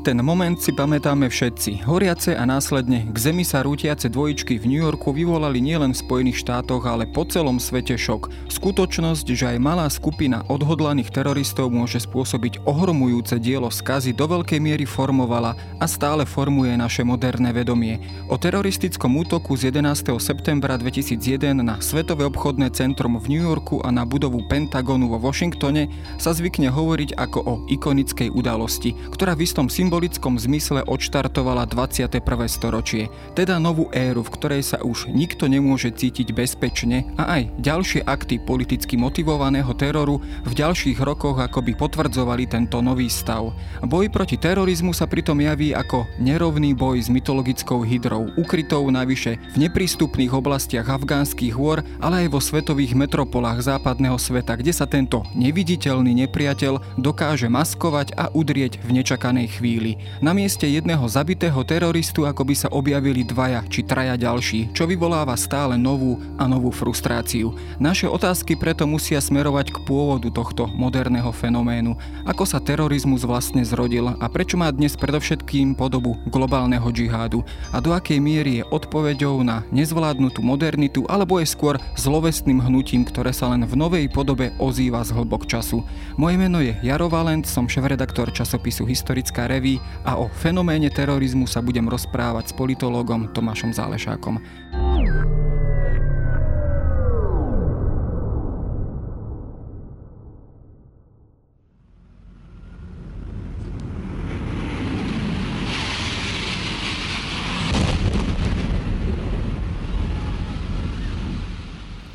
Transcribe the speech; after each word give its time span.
Ten 0.00 0.16
moment 0.24 0.56
si 0.56 0.72
pamätáme 0.72 1.28
všetci. 1.28 1.84
Horiace 1.84 2.32
a 2.32 2.48
následne 2.48 3.04
k 3.12 3.16
zemi 3.20 3.44
sa 3.44 3.60
rútiace 3.60 4.08
dvojičky 4.08 4.56
v 4.56 4.64
New 4.64 4.80
Yorku 4.80 5.12
vyvolali 5.12 5.60
nielen 5.60 5.92
v 5.92 6.00
Spojených 6.00 6.40
štátoch, 6.40 6.88
ale 6.88 7.04
po 7.04 7.28
celom 7.28 7.60
svete 7.60 8.00
šok. 8.00 8.32
Skutočnosť, 8.48 9.28
že 9.28 9.52
aj 9.52 9.58
malá 9.60 9.84
skupina 9.92 10.40
odhodlaných 10.48 11.12
teroristov 11.12 11.68
môže 11.68 12.00
spôsobiť 12.00 12.64
ohromujúce 12.64 13.36
dielo 13.44 13.68
skazy 13.68 14.16
do 14.16 14.24
veľkej 14.24 14.56
miery 14.56 14.88
formovala 14.88 15.52
a 15.76 15.84
stále 15.84 16.24
formuje 16.24 16.72
naše 16.80 17.04
moderné 17.04 17.52
vedomie. 17.52 18.00
O 18.32 18.40
teroristickom 18.40 19.12
útoku 19.20 19.52
z 19.60 19.68
11. 19.68 20.16
septembra 20.16 20.80
2001 20.80 21.60
na 21.60 21.76
Svetové 21.84 22.24
obchodné 22.24 22.72
centrum 22.72 23.20
v 23.20 23.36
New 23.36 23.44
Yorku 23.44 23.84
a 23.84 23.92
na 23.92 24.08
budovu 24.08 24.48
Pentagonu 24.48 25.12
vo 25.12 25.20
Washingtone 25.20 25.92
sa 26.16 26.32
zvykne 26.32 26.72
hovoriť 26.72 27.20
ako 27.20 27.38
o 27.44 27.54
ikonickej 27.68 28.32
udalosti, 28.32 28.96
ktorá 29.12 29.36
v 29.36 29.44
istom 29.44 29.68
symbolu 29.68 29.89
symbolickom 29.90 30.38
zmysle 30.38 30.86
odštartovala 30.86 31.66
21. 31.66 32.22
storočie, 32.46 33.10
teda 33.34 33.58
novú 33.58 33.90
éru, 33.90 34.22
v 34.22 34.30
ktorej 34.38 34.62
sa 34.62 34.78
už 34.86 35.10
nikto 35.10 35.50
nemôže 35.50 35.90
cítiť 35.90 36.30
bezpečne 36.30 37.10
a 37.18 37.42
aj 37.42 37.50
ďalšie 37.58 38.06
akty 38.06 38.38
politicky 38.38 38.94
motivovaného 38.94 39.74
teroru 39.74 40.22
v 40.46 40.52
ďalších 40.54 40.94
rokoch 41.02 41.42
akoby 41.42 41.74
potvrdzovali 41.74 42.46
tento 42.46 42.78
nový 42.78 43.10
stav. 43.10 43.50
Boj 43.82 44.14
proti 44.14 44.38
terorizmu 44.38 44.94
sa 44.94 45.10
pritom 45.10 45.42
javí 45.42 45.74
ako 45.74 46.06
nerovný 46.22 46.70
boj 46.70 47.02
s 47.02 47.10
mytologickou 47.10 47.82
hydrou, 47.82 48.30
ukrytou 48.38 48.86
navyše 48.94 49.42
v 49.58 49.66
neprístupných 49.66 50.30
oblastiach 50.30 50.86
afgánskych 50.86 51.50
hôr, 51.58 51.82
ale 51.98 52.22
aj 52.22 52.28
vo 52.30 52.38
svetových 52.38 52.94
metropolách 52.94 53.66
západného 53.66 54.14
sveta, 54.22 54.54
kde 54.54 54.70
sa 54.70 54.86
tento 54.86 55.26
neviditeľný 55.34 56.14
nepriateľ 56.30 56.94
dokáže 56.94 57.50
maskovať 57.50 58.14
a 58.14 58.30
udrieť 58.30 58.78
v 58.86 59.02
nečakanej 59.02 59.58
chvíli 59.58 59.79
chvíli. 59.80 59.96
Na 60.20 60.36
mieste 60.36 60.68
jedného 60.68 61.08
zabitého 61.08 61.56
teroristu 61.64 62.28
ako 62.28 62.44
by 62.44 62.54
sa 62.54 62.68
objavili 62.68 63.24
dvaja 63.24 63.64
či 63.72 63.80
traja 63.80 64.20
ďalší, 64.20 64.76
čo 64.76 64.84
vyvoláva 64.84 65.32
stále 65.40 65.80
novú 65.80 66.20
a 66.36 66.44
novú 66.44 66.68
frustráciu. 66.68 67.56
Naše 67.80 68.04
otázky 68.04 68.60
preto 68.60 68.84
musia 68.84 69.16
smerovať 69.24 69.72
k 69.72 69.78
pôvodu 69.88 70.28
tohto 70.28 70.68
moderného 70.68 71.32
fenoménu. 71.32 71.96
Ako 72.28 72.44
sa 72.44 72.60
terorizmus 72.60 73.24
vlastne 73.24 73.64
zrodil 73.64 74.12
a 74.12 74.26
prečo 74.28 74.60
má 74.60 74.68
dnes 74.68 74.92
predovšetkým 75.00 75.72
podobu 75.72 76.20
globálneho 76.28 76.84
džihádu 76.92 77.40
a 77.72 77.80
do 77.80 77.96
akej 77.96 78.20
miery 78.20 78.60
je 78.60 78.68
odpoveďou 78.68 79.40
na 79.40 79.64
nezvládnutú 79.72 80.44
modernitu 80.44 81.08
alebo 81.08 81.40
je 81.40 81.48
skôr 81.48 81.80
zlovestným 81.96 82.60
hnutím, 82.60 83.08
ktoré 83.08 83.32
sa 83.32 83.48
len 83.48 83.64
v 83.64 83.74
novej 83.80 84.12
podobe 84.12 84.52
ozýva 84.60 85.00
z 85.08 85.16
hlbok 85.16 85.48
času. 85.48 85.80
Moje 86.20 86.36
meno 86.36 86.60
je 86.60 86.76
Jaro 86.84 87.08
Valent, 87.08 87.48
som 87.48 87.64
šéf-redaktor 87.64 88.28
časopisu 88.34 88.84
Historická 88.84 89.48
revy 89.70 89.82
a 90.02 90.18
o 90.18 90.26
fenoméne 90.32 90.90
terorizmu 90.90 91.46
sa 91.46 91.62
budem 91.62 91.86
rozprávať 91.86 92.50
s 92.50 92.56
politológom 92.56 93.30
Tomášom 93.30 93.70
Zálešákom. 93.70 94.42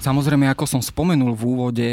Samozrejme, 0.06 0.46
ako 0.46 0.70
som 0.70 0.86
spomenul 0.86 1.34
v 1.34 1.44
úvode, 1.50 1.90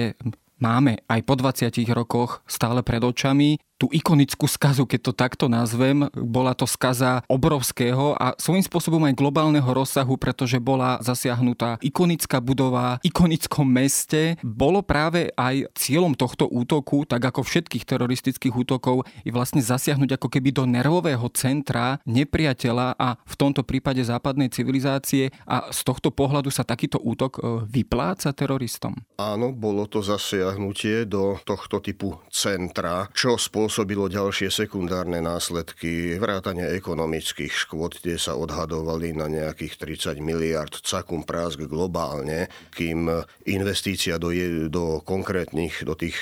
máme 0.61 1.03
aj 1.11 1.21
po 1.27 1.35
20 1.35 1.73
rokoch 1.91 2.45
stále 2.47 2.85
pred 2.87 3.01
očami 3.01 3.57
tú 3.83 3.91
ikonickú 3.91 4.47
skazu, 4.47 4.87
keď 4.87 5.11
to 5.11 5.13
takto 5.13 5.51
nazvem. 5.51 6.07
Bola 6.15 6.55
to 6.55 6.71
skaza 6.71 7.27
obrovského 7.27 8.15
a 8.15 8.39
svojím 8.39 8.63
spôsobom 8.63 9.03
aj 9.11 9.19
globálneho 9.19 9.67
rozsahu, 9.67 10.15
pretože 10.15 10.63
bola 10.63 11.03
zasiahnutá 11.03 11.83
ikonická 11.83 12.39
budova, 12.39 13.03
ikonickom 13.03 13.67
meste. 13.67 14.39
Bolo 14.47 14.87
práve 14.87 15.35
aj 15.35 15.67
cieľom 15.75 16.15
tohto 16.15 16.47
útoku, 16.47 17.03
tak 17.11 17.27
ako 17.27 17.43
všetkých 17.43 17.83
teroristických 17.83 18.55
útokov, 18.55 19.03
je 19.27 19.35
vlastne 19.35 19.59
zasiahnuť 19.59 20.15
ako 20.15 20.31
keby 20.31 20.55
do 20.55 20.63
nervového 20.63 21.27
centra 21.35 21.99
nepriateľa 22.07 22.95
a 22.95 23.19
v 23.19 23.35
tomto 23.35 23.67
prípade 23.67 24.07
západnej 24.07 24.47
civilizácie 24.55 25.35
a 25.43 25.75
z 25.75 25.81
tohto 25.83 26.15
pohľadu 26.15 26.55
sa 26.55 26.63
takýto 26.63 27.03
útok 27.03 27.33
e, 27.35 27.67
vypláca 27.67 28.31
teroristom. 28.31 28.95
Áno, 29.19 29.51
bolo 29.51 29.91
to 29.91 30.07
zasiahnutie 30.07 31.03
do 31.11 31.35
tohto 31.43 31.83
typu 31.83 32.23
centra, 32.31 33.11
čo 33.11 33.35
spôsobilo 33.35 33.72
spôsobilo 33.73 34.05
ďalšie 34.05 34.53
sekundárne 34.53 35.25
následky, 35.25 36.21
vrátane 36.21 36.77
ekonomických 36.77 37.49
škôd, 37.49 38.05
tie 38.05 38.21
sa 38.21 38.37
odhadovali 38.37 39.17
na 39.17 39.33
nejakých 39.33 39.81
30 40.13 40.21
miliard 40.21 40.77
cakum 40.85 41.25
prásk 41.25 41.65
globálne, 41.65 42.53
kým 42.77 43.09
investícia 43.49 44.21
do, 44.21 44.29
do 44.69 45.01
konkrétnych, 45.01 45.89
do 45.89 45.97
tých 45.97 46.21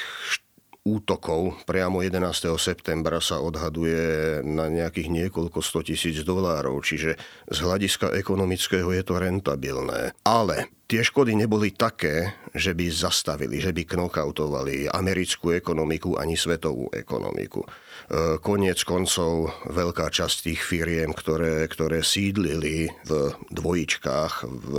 útokov 0.84 1.60
priamo 1.68 2.00
11. 2.00 2.56
septembra 2.56 3.20
sa 3.20 3.44
odhaduje 3.44 4.40
na 4.40 4.72
nejakých 4.72 5.12
niekoľko 5.12 5.60
100 5.60 5.88
tisíc 5.92 6.16
dolárov, 6.24 6.80
čiže 6.80 7.20
z 7.48 7.58
hľadiska 7.60 8.16
ekonomického 8.16 8.88
je 8.96 9.02
to 9.04 9.20
rentabilné. 9.20 10.16
Ale 10.24 10.72
tie 10.88 11.04
škody 11.04 11.36
neboli 11.36 11.76
také, 11.76 12.32
že 12.56 12.72
by 12.72 12.88
zastavili, 12.88 13.60
že 13.60 13.76
by 13.76 13.84
knockoutovali 13.84 14.88
americkú 14.88 15.52
ekonomiku 15.52 16.16
ani 16.16 16.34
svetovú 16.34 16.88
ekonomiku. 16.96 17.60
E, 18.10 18.42
koniec 18.42 18.82
koncov 18.82 19.54
veľká 19.70 20.10
časť 20.10 20.50
tých 20.50 20.60
firiem, 20.66 21.14
ktoré, 21.14 21.62
ktoré 21.70 22.02
sídlili 22.02 22.90
v 23.06 23.10
dvojičkách 23.54 24.50
v 24.50 24.72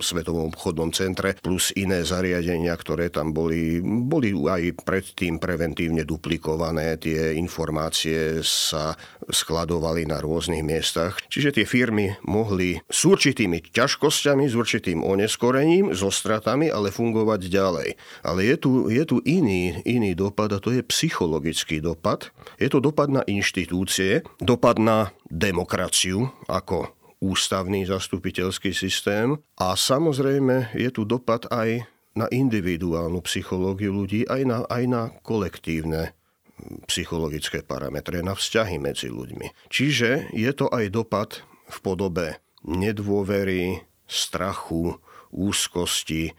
Svetovom 0.00 0.48
obchodnom 0.48 0.88
centre, 0.96 1.36
plus 1.44 1.76
iné 1.76 2.00
zariadenia, 2.08 2.72
ktoré 2.72 3.12
tam 3.12 3.36
boli, 3.36 3.84
boli 3.84 4.32
aj 4.32 4.80
predtým 4.80 5.36
preventívne 5.36 6.08
duplikované. 6.08 6.96
Tie 6.96 7.36
informácie 7.36 8.40
sa 8.40 8.96
skladovali 9.28 10.08
na 10.08 10.24
rôznych 10.24 10.64
miestach. 10.64 11.20
Čiže 11.28 11.60
tie 11.60 11.66
firmy 11.68 12.16
mohli 12.24 12.80
s 12.88 13.04
určitými 13.04 13.60
ťažkosťami, 13.76 14.44
s 14.48 14.56
určitým 14.56 15.04
oneskorením, 15.04 15.92
so 15.92 16.08
stratami, 16.08 16.72
ale 16.72 16.88
fungovať 16.88 17.40
ďalej. 17.44 17.88
Ale 18.24 18.40
je 18.48 18.56
tu, 18.56 18.70
je 18.88 19.04
tu 19.04 19.20
iný, 19.28 19.84
iný 19.84 20.16
dopad 20.16 20.48
a 20.56 20.62
to 20.64 20.72
je 20.72 20.80
psychologický 20.80 21.84
dopad, 21.84 22.32
je 22.58 22.68
to 22.70 22.78
dopad 22.78 23.10
na 23.10 23.22
inštitúcie, 23.26 24.22
dopad 24.38 24.78
na 24.78 25.10
demokraciu 25.26 26.30
ako 26.46 26.90
ústavný 27.24 27.88
zastupiteľský 27.88 28.76
systém 28.76 29.38
a 29.56 29.72
samozrejme 29.72 30.76
je 30.76 30.90
tu 30.92 31.08
dopad 31.08 31.48
aj 31.48 31.88
na 32.14 32.30
individuálnu 32.30 33.18
psychológiu 33.26 33.90
ľudí, 33.90 34.28
aj 34.30 34.42
na, 34.46 34.58
aj 34.70 34.84
na 34.86 35.02
kolektívne 35.26 36.14
psychologické 36.86 37.66
parametre, 37.66 38.22
na 38.22 38.38
vzťahy 38.38 38.78
medzi 38.78 39.10
ľuďmi. 39.10 39.68
Čiže 39.72 40.30
je 40.30 40.50
to 40.54 40.70
aj 40.70 40.94
dopad 40.94 41.42
v 41.66 41.76
podobe 41.82 42.38
nedôvery, 42.62 43.82
strachu, 44.06 44.94
úzkosti, 45.34 46.32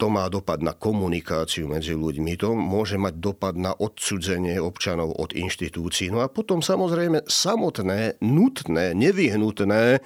to 0.00 0.08
má 0.08 0.24
dopad 0.32 0.64
na 0.64 0.72
komunikáciu 0.72 1.68
medzi 1.68 1.92
ľuďmi, 1.92 2.40
to 2.40 2.56
môže 2.56 2.96
mať 2.96 3.20
dopad 3.20 3.60
na 3.60 3.76
odsudzenie 3.76 4.56
občanov 4.56 5.12
od 5.20 5.36
inštitúcií. 5.36 6.08
No 6.08 6.24
a 6.24 6.32
potom 6.32 6.64
samozrejme 6.64 7.28
samotné, 7.28 8.16
nutné, 8.24 8.96
nevyhnutné 8.96 9.84
e, 9.92 10.00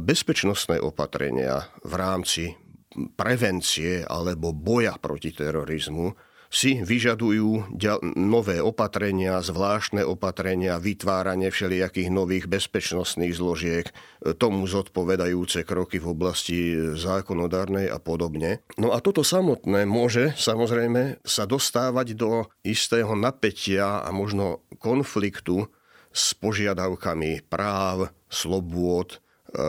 bezpečnostné 0.00 0.80
opatrenia 0.80 1.68
v 1.84 1.92
rámci 2.00 2.56
prevencie 2.90 4.08
alebo 4.08 4.56
boja 4.56 4.96
proti 4.96 5.36
terorizmu 5.36 6.29
si 6.50 6.82
vyžadujú 6.82 7.78
nové 8.18 8.58
opatrenia, 8.58 9.38
zvláštne 9.38 10.02
opatrenia, 10.02 10.82
vytváranie 10.82 11.46
všelijakých 11.46 12.10
nových 12.10 12.50
bezpečnostných 12.50 13.30
zložiek, 13.30 13.86
e, 13.86 13.92
tomu 14.34 14.66
zodpovedajúce 14.66 15.62
kroky 15.62 16.02
v 16.02 16.10
oblasti 16.10 16.58
zákonodárnej 16.98 17.86
a 17.86 18.02
podobne. 18.02 18.66
No 18.74 18.90
a 18.90 18.98
toto 18.98 19.22
samotné 19.22 19.86
môže 19.86 20.34
samozrejme 20.34 21.22
sa 21.22 21.46
dostávať 21.46 22.18
do 22.18 22.50
istého 22.66 23.14
napätia 23.14 24.02
a 24.02 24.10
možno 24.10 24.66
konfliktu 24.82 25.70
s 26.10 26.34
požiadavkami 26.34 27.46
práv, 27.46 28.10
slobôd, 28.26 29.22
e, 29.54 29.62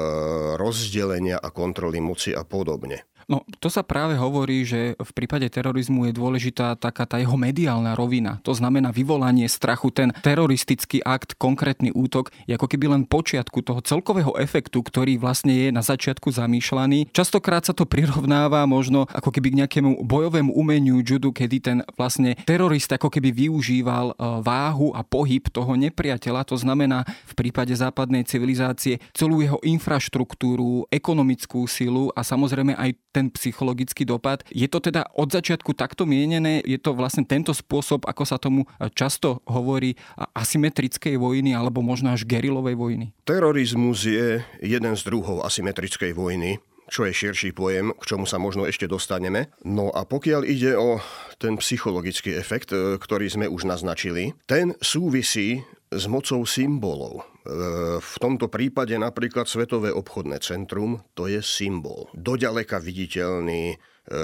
rozdelenia 0.57 1.37
a 1.37 1.53
kontroly 1.53 2.01
moci 2.01 2.33
a 2.33 2.41
podobne. 2.41 3.05
No, 3.31 3.47
to 3.63 3.71
sa 3.71 3.79
práve 3.79 4.19
hovorí, 4.19 4.67
že 4.67 4.99
v 4.99 5.11
prípade 5.15 5.47
terorizmu 5.47 6.11
je 6.11 6.19
dôležitá 6.19 6.75
taká 6.75 7.07
tá 7.07 7.15
jeho 7.15 7.39
mediálna 7.39 7.95
rovina. 7.95 8.43
To 8.43 8.51
znamená 8.51 8.91
vyvolanie 8.91 9.47
strachu. 9.47 9.87
Ten 9.87 10.11
teroristický 10.19 10.99
akt, 10.99 11.39
konkrétny 11.39 11.95
útok, 11.95 12.35
je 12.43 12.59
ako 12.59 12.67
keby 12.67 12.91
len 12.91 13.07
počiatku 13.07 13.63
toho 13.63 13.79
celkového 13.79 14.35
efektu, 14.35 14.83
ktorý 14.83 15.15
vlastne 15.15 15.55
je 15.55 15.67
na 15.71 15.79
začiatku 15.79 16.27
zamýšľaný. 16.27 17.15
Častokrát 17.15 17.63
sa 17.63 17.71
to 17.71 17.87
prirovnáva 17.87 18.67
možno 18.67 19.07
ako 19.07 19.31
keby 19.31 19.55
k 19.55 19.59
nejakému 19.63 20.03
bojovému 20.03 20.51
umeniu 20.51 20.99
judu, 20.99 21.31
kedy 21.31 21.57
ten 21.63 21.77
vlastne 21.95 22.35
terorist 22.43 22.91
ako 22.91 23.07
keby 23.07 23.47
využíval 23.47 24.11
e, 24.11 24.13
váhu 24.43 24.91
a 24.91 25.07
pohyb 25.07 25.47
toho 25.47 25.79
nepriateľa. 25.79 26.43
To 26.51 26.59
znamená 26.59 27.07
v 27.31 27.33
prípade 27.39 27.71
západnej 27.71 28.27
civilizácie 28.27 28.99
celú 29.15 29.39
jeho 29.39 29.61
infraštruktúru, 29.63 30.83
ekonomickú 30.91 31.63
silu 31.63 32.11
a 32.11 32.27
samozrejme 32.27 32.75
aj 32.75 32.91
ten 33.11 33.20
psychologický 33.29 34.07
dopad. 34.07 34.41
Je 34.49 34.65
to 34.65 34.81
teda 34.81 35.05
od 35.13 35.29
začiatku 35.29 35.77
takto 35.77 36.09
mienené? 36.09 36.63
Je 36.65 36.81
to 36.81 36.97
vlastne 36.97 37.27
tento 37.27 37.53
spôsob, 37.53 38.09
ako 38.09 38.23
sa 38.25 38.41
tomu 38.41 38.65
často 38.97 39.45
hovorí, 39.45 39.93
asymetrickej 40.17 41.19
vojny 41.19 41.53
alebo 41.53 41.85
možno 41.85 42.15
až 42.15 42.25
gerilovej 42.25 42.73
vojny? 42.73 43.05
Terorizmus 43.27 44.07
je 44.07 44.41
jeden 44.63 44.93
z 44.97 45.01
druhov 45.05 45.45
asymetrickej 45.45 46.15
vojny 46.17 46.57
čo 46.91 47.07
je 47.07 47.15
širší 47.15 47.55
pojem, 47.55 47.95
k 47.95 48.03
čomu 48.03 48.27
sa 48.27 48.35
možno 48.35 48.67
ešte 48.67 48.83
dostaneme. 48.83 49.47
No 49.63 49.95
a 49.95 50.03
pokiaľ 50.03 50.43
ide 50.43 50.75
o 50.75 50.99
ten 51.39 51.55
psychologický 51.55 52.35
efekt, 52.35 52.75
e, 52.75 52.99
ktorý 52.99 53.31
sme 53.31 53.47
už 53.47 53.63
naznačili, 53.63 54.35
ten 54.43 54.75
súvisí 54.83 55.63
s 55.87 56.03
mocou 56.11 56.43
symbolov. 56.43 57.30
E, 57.41 57.97
v 57.97 58.15
tomto 58.21 58.47
prípade 58.47 58.93
napríklad 58.97 59.49
Svetové 59.49 59.89
obchodné 59.89 60.41
centrum 60.41 61.01
to 61.17 61.25
je 61.25 61.41
symbol. 61.41 62.09
Doďaleka 62.13 62.77
viditeľný, 62.77 63.73
e, 63.73 63.77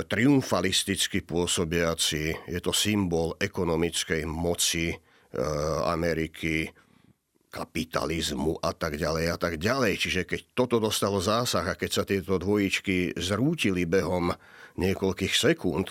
triumfalisticky 0.06 1.26
pôsobiaci, 1.26 2.50
je 2.50 2.60
to 2.62 2.74
symbol 2.74 3.34
ekonomickej 3.38 4.24
moci 4.26 4.94
Ameriky, 5.84 6.72
kapitalizmu 7.58 8.60
a 8.62 8.72
tak 8.76 9.00
ďalej 9.00 9.26
a 9.34 9.38
tak 9.40 9.58
ďalej. 9.58 9.94
Čiže 9.98 10.22
keď 10.28 10.40
toto 10.54 10.78
dostalo 10.78 11.18
zásah 11.18 11.66
a 11.66 11.80
keď 11.80 11.92
sa 11.92 12.04
tieto 12.06 12.38
dvojičky 12.38 13.18
zrútili 13.18 13.88
behom 13.88 14.36
niekoľkých 14.78 15.34
sekúnd, 15.34 15.90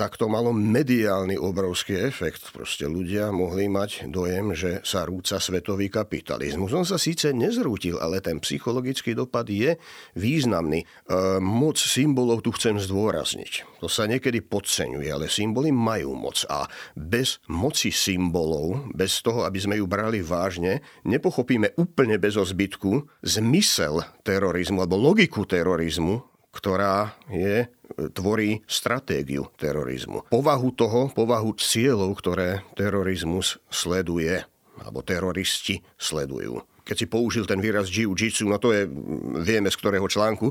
tak 0.00 0.16
to 0.16 0.32
malo 0.32 0.56
mediálny 0.56 1.36
obrovský 1.36 2.00
efekt. 2.08 2.56
Proste 2.56 2.88
ľudia 2.88 3.28
mohli 3.36 3.68
mať 3.68 4.08
dojem, 4.08 4.56
že 4.56 4.80
sa 4.80 5.04
rúca 5.04 5.36
svetový 5.36 5.92
kapitalizmus. 5.92 6.72
On 6.72 6.88
sa 6.88 6.96
síce 6.96 7.36
nezrútil, 7.36 8.00
ale 8.00 8.24
ten 8.24 8.40
psychologický 8.40 9.12
dopad 9.12 9.52
je 9.52 9.76
významný. 10.16 10.80
E, 10.80 10.86
moc 11.44 11.76
symbolov 11.76 12.40
tu 12.40 12.48
chcem 12.56 12.80
zdôrazniť. 12.80 13.84
To 13.84 13.92
sa 13.92 14.08
niekedy 14.08 14.40
podceňuje, 14.40 15.04
ale 15.12 15.28
symboly 15.28 15.68
majú 15.68 16.16
moc 16.16 16.48
a 16.48 16.64
bez 16.96 17.44
moci 17.52 17.92
symbolov, 17.92 18.88
bez 18.96 19.20
toho, 19.20 19.44
aby 19.44 19.60
sme 19.60 19.76
ju 19.76 19.84
brali 19.84 20.24
vážne, 20.24 20.80
nepochopíme 21.04 21.76
úplne 21.76 22.16
bez 22.16 22.40
ozbytku 22.40 23.04
zmysel 23.20 24.00
terorizmu 24.24 24.80
alebo 24.80 24.96
logiku 24.96 25.44
terorizmu, 25.44 26.29
ktorá 26.50 27.14
je 27.30 27.70
tvorí 28.14 28.62
stratégiu 28.66 29.50
terorizmu. 29.58 30.30
Povahu 30.30 30.70
toho, 30.74 31.10
povahu 31.14 31.54
cieľov, 31.58 32.18
ktoré 32.18 32.66
terorizmus 32.74 33.58
sleduje, 33.70 34.42
alebo 34.80 35.04
teroristi 35.04 35.82
sledujú 35.98 36.62
keď 36.80 36.96
si 36.98 37.06
použil 37.06 37.46
ten 37.46 37.62
výraz 37.62 37.86
jiu-jitsu, 37.86 38.50
no 38.50 38.58
to 38.58 38.74
je, 38.74 38.82
vieme 39.46 39.70
z 39.70 39.78
ktorého 39.78 40.10
článku, 40.10 40.50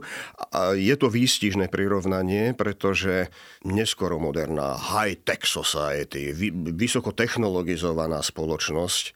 a 0.56 0.72
je 0.72 0.96
to 0.96 1.12
výstižné 1.12 1.68
prirovnanie, 1.68 2.56
pretože 2.56 3.28
neskoro 3.68 4.24
moderná 4.24 4.80
high-tech 4.80 5.44
society, 5.44 6.32
vysoko 6.72 7.12
technologizovaná 7.12 8.24
spoločnosť, 8.24 9.12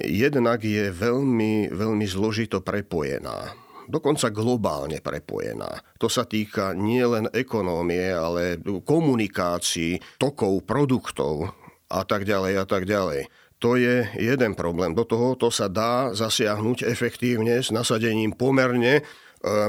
jednak 0.00 0.64
je 0.64 0.88
veľmi, 0.88 1.68
veľmi 1.76 2.06
zložito 2.08 2.64
prepojená 2.64 3.52
dokonca 3.92 4.32
globálne 4.32 5.04
prepojená. 5.04 5.68
To 6.00 6.08
sa 6.08 6.24
týka 6.24 6.72
nielen 6.72 7.28
ekonómie, 7.28 8.08
ale 8.08 8.56
komunikácií, 8.64 10.00
tokov 10.16 10.64
produktov 10.64 11.52
a 11.92 12.00
tak 12.08 12.24
ďalej 12.24 12.54
a 12.56 12.64
tak 12.64 12.88
ďalej. 12.88 13.28
To 13.60 13.78
je 13.78 14.08
jeden 14.18 14.58
problém. 14.58 14.90
Do 14.90 15.06
toho 15.06 15.38
to 15.38 15.52
sa 15.52 15.70
dá 15.70 16.10
zasiahnuť 16.10 16.82
efektívne 16.82 17.62
s 17.62 17.70
nasadením 17.70 18.34
pomerne 18.34 18.98
e, 18.98 19.02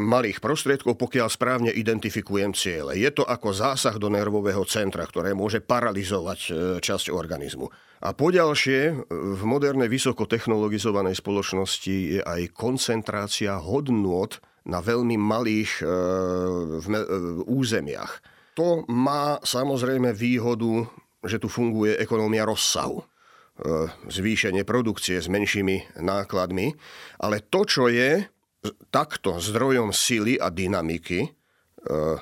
malých 0.02 0.42
prostriedkov, 0.42 0.98
pokiaľ 0.98 1.30
správne 1.30 1.70
identifikujem 1.70 2.58
ciele. 2.58 2.98
Je 2.98 3.14
to 3.14 3.22
ako 3.22 3.54
zásah 3.54 3.94
do 4.02 4.10
nervového 4.10 4.66
centra, 4.66 5.06
ktoré 5.06 5.38
môže 5.38 5.62
paralizovať 5.62 6.40
e, 6.42 6.52
časť 6.82 7.14
organizmu. 7.14 7.70
A 8.04 8.12
poďalšie, 8.12 9.08
v 9.08 9.42
modernej 9.48 9.88
vysokotechnologizovanej 9.88 11.24
spoločnosti 11.24 12.20
je 12.20 12.22
aj 12.22 12.52
koncentrácia 12.52 13.56
hodnôt 13.56 14.28
na 14.68 14.84
veľmi 14.84 15.16
malých 15.16 15.72
e, 15.80 15.84
v, 16.84 16.86
e, 16.92 17.00
územiach. 17.48 18.20
To 18.60 18.84
má 18.92 19.40
samozrejme 19.40 20.12
výhodu, 20.12 20.84
že 21.24 21.40
tu 21.40 21.48
funguje 21.48 21.96
ekonómia 21.96 22.44
rozsahu 22.44 23.00
e, 23.00 23.06
zvýšenie 24.12 24.68
produkcie 24.68 25.24
s 25.24 25.32
menšími 25.32 26.04
nákladmi, 26.04 26.76
ale 27.24 27.40
to, 27.48 27.64
čo 27.64 27.88
je 27.88 28.20
takto 28.92 29.40
zdrojom 29.40 29.96
sily 29.96 30.36
a 30.36 30.52
dynamiky, 30.52 31.24
E, 31.24 31.43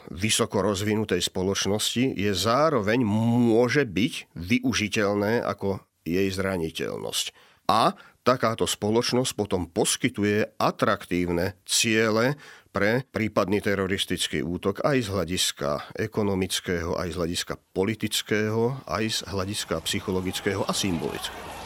vysoko 0.09 0.65
rozvinutej 0.65 1.21
spoločnosti 1.21 2.17
je 2.17 2.31
zároveň 2.33 3.05
môže 3.05 3.85
byť 3.85 4.33
využiteľné 4.33 5.45
ako 5.45 5.81
jej 6.01 6.27
zraniteľnosť. 6.33 7.25
A 7.69 7.93
takáto 8.25 8.65
spoločnosť 8.65 9.31
potom 9.37 9.69
poskytuje 9.69 10.57
atraktívne 10.57 11.55
ciele 11.63 12.35
pre 12.71 13.05
prípadný 13.11 13.59
teroristický 13.59 14.41
útok 14.41 14.81
aj 14.81 14.97
z 15.05 15.07
hľadiska 15.11 15.69
ekonomického, 15.99 16.95
aj 16.97 17.07
z 17.13 17.15
hľadiska 17.19 17.53
politického, 17.75 18.81
aj 18.87 19.03
z 19.07 19.19
hľadiska 19.27 19.75
psychologického 19.83 20.63
a 20.65 20.73
symbolického. 20.73 21.60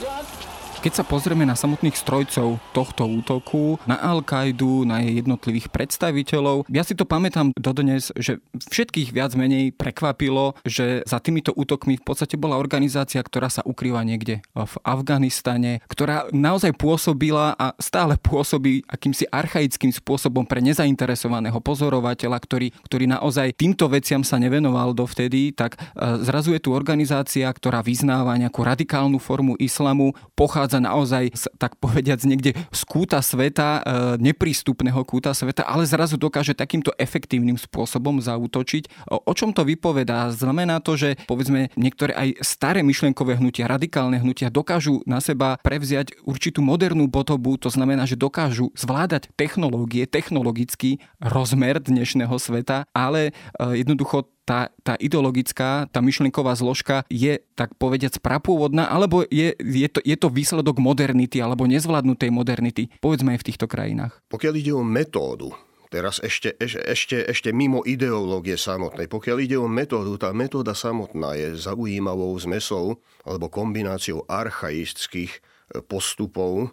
John. 0.00 0.59
Keď 0.80 0.96
sa 0.96 1.04
pozrieme 1.04 1.44
na 1.44 1.52
samotných 1.52 1.92
strojcov 1.92 2.56
tohto 2.72 3.04
útoku, 3.04 3.76
na 3.84 4.00
Al-Kaidu, 4.00 4.88
na 4.88 5.04
jej 5.04 5.20
jednotlivých 5.20 5.68
predstaviteľov, 5.68 6.64
ja 6.72 6.80
si 6.88 6.96
to 6.96 7.04
pamätám 7.04 7.52
dodnes, 7.52 8.08
že 8.16 8.40
všetkých 8.56 9.12
viac 9.12 9.36
menej 9.36 9.76
prekvapilo, 9.76 10.56
že 10.64 11.04
za 11.04 11.20
týmito 11.20 11.52
útokmi 11.52 12.00
v 12.00 12.04
podstate 12.08 12.40
bola 12.40 12.56
organizácia, 12.56 13.20
ktorá 13.20 13.52
sa 13.52 13.60
ukrýva 13.60 14.00
niekde 14.08 14.40
v 14.56 14.74
Afganistane, 14.80 15.84
ktorá 15.84 16.32
naozaj 16.32 16.72
pôsobila 16.80 17.52
a 17.60 17.76
stále 17.76 18.16
pôsobí 18.16 18.80
akýmsi 18.88 19.28
archaickým 19.28 19.92
spôsobom 19.92 20.48
pre 20.48 20.64
nezainteresovaného 20.64 21.60
pozorovateľa, 21.60 22.40
ktorý, 22.40 22.72
ktorý 22.88 23.04
naozaj 23.04 23.52
týmto 23.52 23.84
veciam 23.92 24.24
sa 24.24 24.40
nevenoval 24.40 24.96
dovtedy, 24.96 25.52
tak 25.52 25.76
e, 25.76 26.24
zrazu 26.24 26.56
je 26.56 26.64
tu 26.64 26.72
organizácia, 26.72 27.52
ktorá 27.52 27.84
vyznáva 27.84 28.32
nejakú 28.40 28.64
radikálnu 28.64 29.20
formu 29.20 29.60
islamu, 29.60 30.16
pochádza 30.32 30.69
vychádza 30.70 30.86
naozaj, 30.86 31.24
tak 31.58 31.74
povediac, 31.82 32.22
niekde 32.22 32.54
z 32.70 32.82
kúta 32.86 33.18
sveta, 33.18 33.82
e, 33.82 34.22
neprístupného 34.22 35.02
kúta 35.02 35.34
sveta, 35.34 35.66
ale 35.66 35.82
zrazu 35.82 36.14
dokáže 36.14 36.54
takýmto 36.54 36.94
efektívnym 36.94 37.58
spôsobom 37.58 38.22
zautočiť. 38.22 39.10
O 39.10 39.32
čom 39.34 39.50
to 39.50 39.66
vypovedá? 39.66 40.30
Znamená 40.30 40.78
to, 40.78 40.94
že 40.94 41.18
povedzme 41.26 41.74
niektoré 41.74 42.14
aj 42.14 42.28
staré 42.46 42.86
myšlienkové 42.86 43.42
hnutia, 43.42 43.66
radikálne 43.66 44.22
hnutia 44.22 44.46
dokážu 44.46 45.02
na 45.10 45.18
seba 45.18 45.58
prevziať 45.58 46.14
určitú 46.22 46.62
modernú 46.62 47.10
podobu, 47.10 47.58
to 47.58 47.66
znamená, 47.66 48.06
že 48.06 48.14
dokážu 48.14 48.70
zvládať 48.78 49.34
technológie, 49.34 50.06
technologický 50.06 51.02
rozmer 51.18 51.82
dnešného 51.82 52.38
sveta, 52.38 52.86
ale 52.94 53.34
e, 53.58 53.82
jednoducho 53.82 54.30
tá, 54.50 54.74
tá 54.82 54.98
ideologická, 54.98 55.86
tá 55.94 56.02
myšlienková 56.02 56.58
zložka 56.58 57.06
je, 57.06 57.38
tak 57.54 57.78
povediac, 57.78 58.18
prapôvodná, 58.18 58.90
alebo 58.90 59.22
je, 59.30 59.54
je, 59.54 59.86
to, 59.86 60.02
je 60.02 60.18
to 60.18 60.26
výsledok 60.26 60.82
modernity 60.82 61.38
alebo 61.38 61.70
nezvládnutej 61.70 62.34
modernity, 62.34 62.90
povedzme 62.98 63.38
aj 63.38 63.46
v 63.46 63.46
týchto 63.46 63.70
krajinách. 63.70 64.18
Pokiaľ 64.26 64.54
ide 64.58 64.74
o 64.74 64.82
metódu, 64.82 65.54
Teraz 65.90 66.22
ešte, 66.22 66.54
ešte, 66.62 67.18
ešte 67.26 67.50
mimo 67.50 67.82
ideológie 67.82 68.54
samotnej. 68.54 69.10
Pokiaľ 69.10 69.36
ide 69.42 69.58
o 69.58 69.66
metódu, 69.66 70.14
tá 70.22 70.30
metóda 70.30 70.70
samotná 70.70 71.34
je 71.34 71.58
zaujímavou 71.58 72.30
zmesou 72.38 73.02
alebo 73.26 73.50
kombináciou 73.50 74.22
archaistických 74.30 75.34
e, 75.34 75.40
postupov 75.82 76.70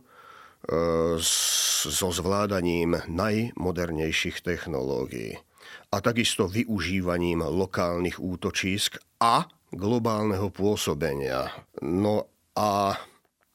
e, 0.69 1.17
so 1.17 2.13
zvládaním 2.13 3.01
najmodernejších 3.09 4.45
technológií 4.45 5.41
a 5.87 5.97
takisto 6.03 6.47
využívaním 6.51 7.45
lokálnych 7.47 8.19
útočísk 8.19 8.99
a 9.23 9.47
globálneho 9.71 10.51
pôsobenia. 10.51 11.51
No 11.83 12.27
A 12.57 12.97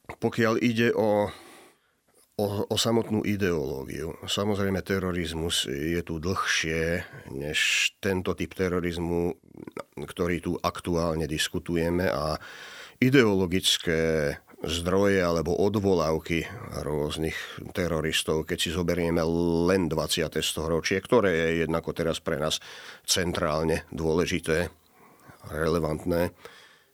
pokiaľ 0.07 0.63
ide 0.63 0.95
o 0.95 1.27
o, 2.33 2.65
o 2.65 2.75
samotnú 2.77 3.21
ideológiu. 3.21 4.17
Samozrejme, 4.25 4.81
terorizmus 4.81 5.69
je 5.69 6.01
tu 6.01 6.17
dlhšie 6.17 7.05
než 7.29 7.93
tento 8.01 8.33
typ 8.33 8.57
terorizmu, 8.57 9.37
ktorý 10.01 10.41
tu 10.41 10.51
aktuálne 10.57 11.29
diskutujeme 11.29 12.09
a 12.09 12.41
ideologické 12.97 14.33
zdroje 14.63 15.19
alebo 15.19 15.53
odvolávky 15.59 16.47
rôznych 16.87 17.35
teroristov, 17.75 18.47
keď 18.47 18.57
si 18.57 18.69
zoberieme 18.71 19.19
len 19.67 19.91
20. 19.91 20.39
storočie, 20.39 21.03
ktoré 21.03 21.31
je 21.35 21.67
jednako 21.67 21.91
teraz 21.91 22.23
pre 22.23 22.39
nás 22.39 22.63
centrálne 23.03 23.83
dôležité, 23.91 24.71
relevantné, 25.51 26.31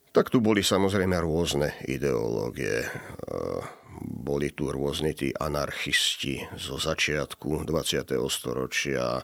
tak 0.10 0.34
tu 0.34 0.42
boli 0.42 0.66
samozrejme 0.66 1.22
rôzne 1.22 1.78
ideológie 1.86 2.90
boli 4.00 4.56
tu 4.56 4.72
rôzni 4.72 5.12
tí 5.12 5.30
anarchisti 5.36 6.40
zo 6.56 6.80
začiatku 6.80 7.68
20. 7.68 8.16
storočia. 8.32 9.22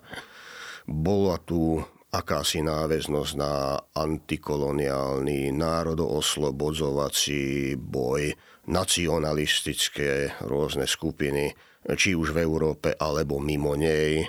Bola 0.86 1.40
tu 1.40 1.80
akási 2.12 2.62
náväznosť 2.62 3.36
na 3.38 3.78
antikoloniálny 3.94 5.52
národoslobodzovací 5.54 7.76
boj, 7.78 8.34
nacionalistické 8.66 10.34
rôzne 10.42 10.90
skupiny, 10.90 11.54
či 11.94 12.18
už 12.18 12.34
v 12.34 12.42
Európe 12.42 12.98
alebo 12.98 13.38
mimo 13.38 13.78
nej 13.78 14.26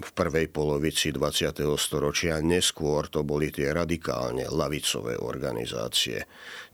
v 0.00 0.10
prvej 0.10 0.50
polovici 0.50 1.14
20. 1.14 1.54
storočia. 1.78 2.42
Neskôr 2.42 3.06
to 3.06 3.22
boli 3.22 3.54
tie 3.54 3.70
radikálne 3.70 4.50
lavicové 4.50 5.14
organizácie 5.14 6.18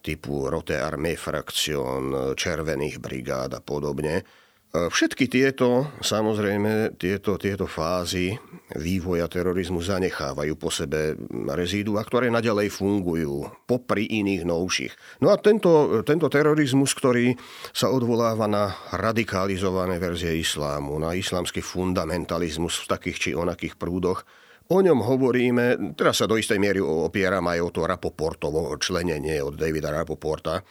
typu 0.01 0.49
Rote 0.49 0.81
Armee 0.81 1.21
Fraktion, 1.21 2.33
Červených 2.33 2.97
brigád 2.97 3.53
a 3.59 3.61
podobne. 3.61 4.25
Všetky 4.71 5.27
tieto, 5.27 5.91
samozrejme, 5.99 6.95
tieto, 6.95 7.35
tieto 7.43 7.67
fázy 7.67 8.39
vývoja 8.79 9.27
terorizmu 9.27 9.83
zanechávajú 9.83 10.55
po 10.55 10.71
sebe 10.71 11.19
rezídua, 11.51 12.07
ktoré 12.07 12.31
naďalej 12.31 12.71
fungujú 12.71 13.51
popri 13.67 14.07
iných 14.07 14.47
novších. 14.47 14.93
No 15.27 15.35
a 15.35 15.43
tento, 15.43 16.07
tento 16.07 16.31
terorizmus, 16.31 16.95
ktorý 16.95 17.35
sa 17.75 17.91
odvoláva 17.91 18.47
na 18.47 18.71
radikalizované 18.95 19.99
verzie 19.99 20.39
islámu, 20.39 21.03
na 21.03 21.19
islamský 21.19 21.67
fundamentalizmus 21.67 22.79
v 22.87 22.91
takých 22.95 23.17
či 23.19 23.31
onakých 23.35 23.75
prúdoch, 23.75 24.23
O 24.71 24.79
ňom 24.79 25.03
hovoríme, 25.03 25.99
teraz 25.99 26.23
sa 26.23 26.31
do 26.31 26.39
istej 26.39 26.63
miery 26.63 26.79
opieram 26.79 27.43
aj 27.51 27.59
o 27.59 27.75
to 27.75 27.91
Rapoportovo 27.91 28.79
členenie 28.79 29.43
od 29.43 29.59
Davida 29.59 29.91
Rapoporta. 29.91 30.63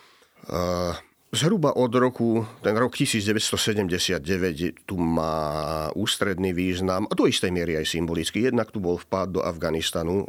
Zhruba 1.29 1.77
od 1.77 1.93
roku, 1.93 2.41
ten 2.65 2.73
rok 2.73 2.97
1979 2.97 4.81
tu 4.89 4.97
má 4.97 5.93
ústredný 5.93 6.57
význam, 6.57 7.05
a 7.05 7.13
do 7.13 7.29
istej 7.29 7.53
miery 7.53 7.77
aj 7.77 7.85
symbolický. 7.85 8.49
Jednak 8.49 8.73
tu 8.73 8.81
bol 8.81 8.97
vpád 8.97 9.37
do 9.37 9.41
Afganistanu 9.45 10.25
e, 10.25 10.27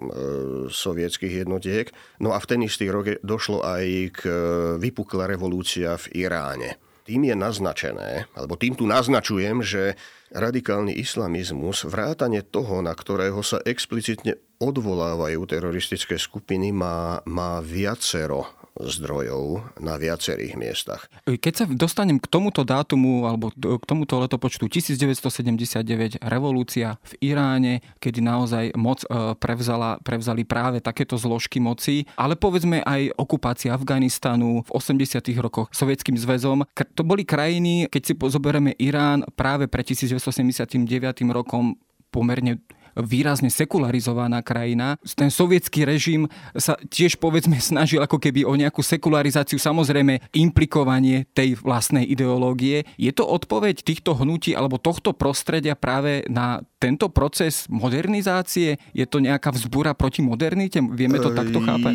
sovietských 0.68 1.48
jednotiek, 1.48 1.88
no 2.20 2.36
a 2.36 2.38
v 2.44 2.48
ten 2.52 2.60
istý 2.60 2.92
rok 2.92 3.16
došlo 3.24 3.64
aj 3.64 3.84
k 4.12 4.20
e, 4.28 4.32
vypukla 4.76 5.24
revolúcia 5.24 5.96
v 5.96 6.28
Iráne. 6.28 6.76
Tým 7.08 7.32
je 7.32 7.34
naznačené, 7.34 8.28
alebo 8.36 8.60
tým 8.60 8.76
tu 8.76 8.84
naznačujem, 8.84 9.64
že 9.64 9.96
radikálny 10.36 11.00
islamizmus, 11.00 11.88
vrátane 11.88 12.44
toho, 12.44 12.84
na 12.84 12.92
ktorého 12.92 13.40
sa 13.40 13.56
explicitne 13.64 14.36
odvolávajú 14.60 15.48
teroristické 15.48 16.20
skupiny, 16.20 16.76
má, 16.76 17.24
má 17.24 17.64
viacero 17.64 18.59
zdrojov 18.78 19.74
na 19.82 19.98
viacerých 19.98 20.54
miestach. 20.54 21.10
Keď 21.26 21.52
sa 21.52 21.64
dostanem 21.66 22.22
k 22.22 22.26
tomuto 22.30 22.62
dátumu 22.62 23.26
alebo 23.26 23.50
k 23.54 23.84
tomuto 23.84 24.22
letopočtu 24.22 24.70
1979, 24.70 26.22
revolúcia 26.22 26.96
v 27.02 27.34
Iráne, 27.34 27.82
kedy 27.98 28.20
naozaj 28.22 28.64
moc 28.78 29.02
e, 29.04 29.34
prevzala, 29.36 29.98
prevzali 30.00 30.46
práve 30.46 30.78
takéto 30.78 31.18
zložky 31.18 31.58
moci, 31.58 32.06
ale 32.14 32.38
povedzme 32.38 32.80
aj 32.86 33.14
okupácia 33.18 33.74
Afganistanu 33.74 34.62
v 34.64 34.70
80. 34.70 35.22
rokoch 35.42 35.68
Sovietským 35.74 36.14
zväzom. 36.14 36.64
To 36.94 37.02
boli 37.02 37.26
krajiny, 37.26 37.90
keď 37.90 38.02
si 38.02 38.12
zoberieme 38.16 38.76
Irán 38.78 39.26
práve 39.34 39.66
pre 39.66 39.82
1979 39.82 40.86
rokom 41.30 41.74
pomerne 42.10 42.58
výrazne 42.98 43.52
sekularizovaná 43.52 44.42
krajina. 44.42 44.96
Ten 45.14 45.30
sovietský 45.30 45.84
režim 45.86 46.26
sa 46.56 46.74
tiež 46.78 47.18
povedzme 47.20 47.58
snažil 47.62 48.02
ako 48.02 48.18
keby 48.18 48.46
o 48.46 48.54
nejakú 48.56 48.82
sekularizáciu, 48.82 49.60
samozrejme 49.60 50.32
implikovanie 50.34 51.28
tej 51.32 51.60
vlastnej 51.60 52.06
ideológie. 52.06 52.88
Je 52.96 53.12
to 53.14 53.26
odpoveď 53.26 53.82
týchto 53.84 54.16
hnutí 54.16 54.56
alebo 54.56 54.80
tohto 54.80 55.14
prostredia 55.14 55.76
práve 55.76 56.24
na 56.26 56.64
tento 56.80 57.12
proces 57.12 57.68
modernizácie? 57.68 58.80
Je 58.96 59.04
to 59.04 59.20
nejaká 59.20 59.52
vzbúra 59.52 59.92
proti 59.92 60.24
modernite? 60.24 60.80
Vieme 60.80 61.20
to 61.20 61.36
takto 61.36 61.60
chápať? 61.60 61.94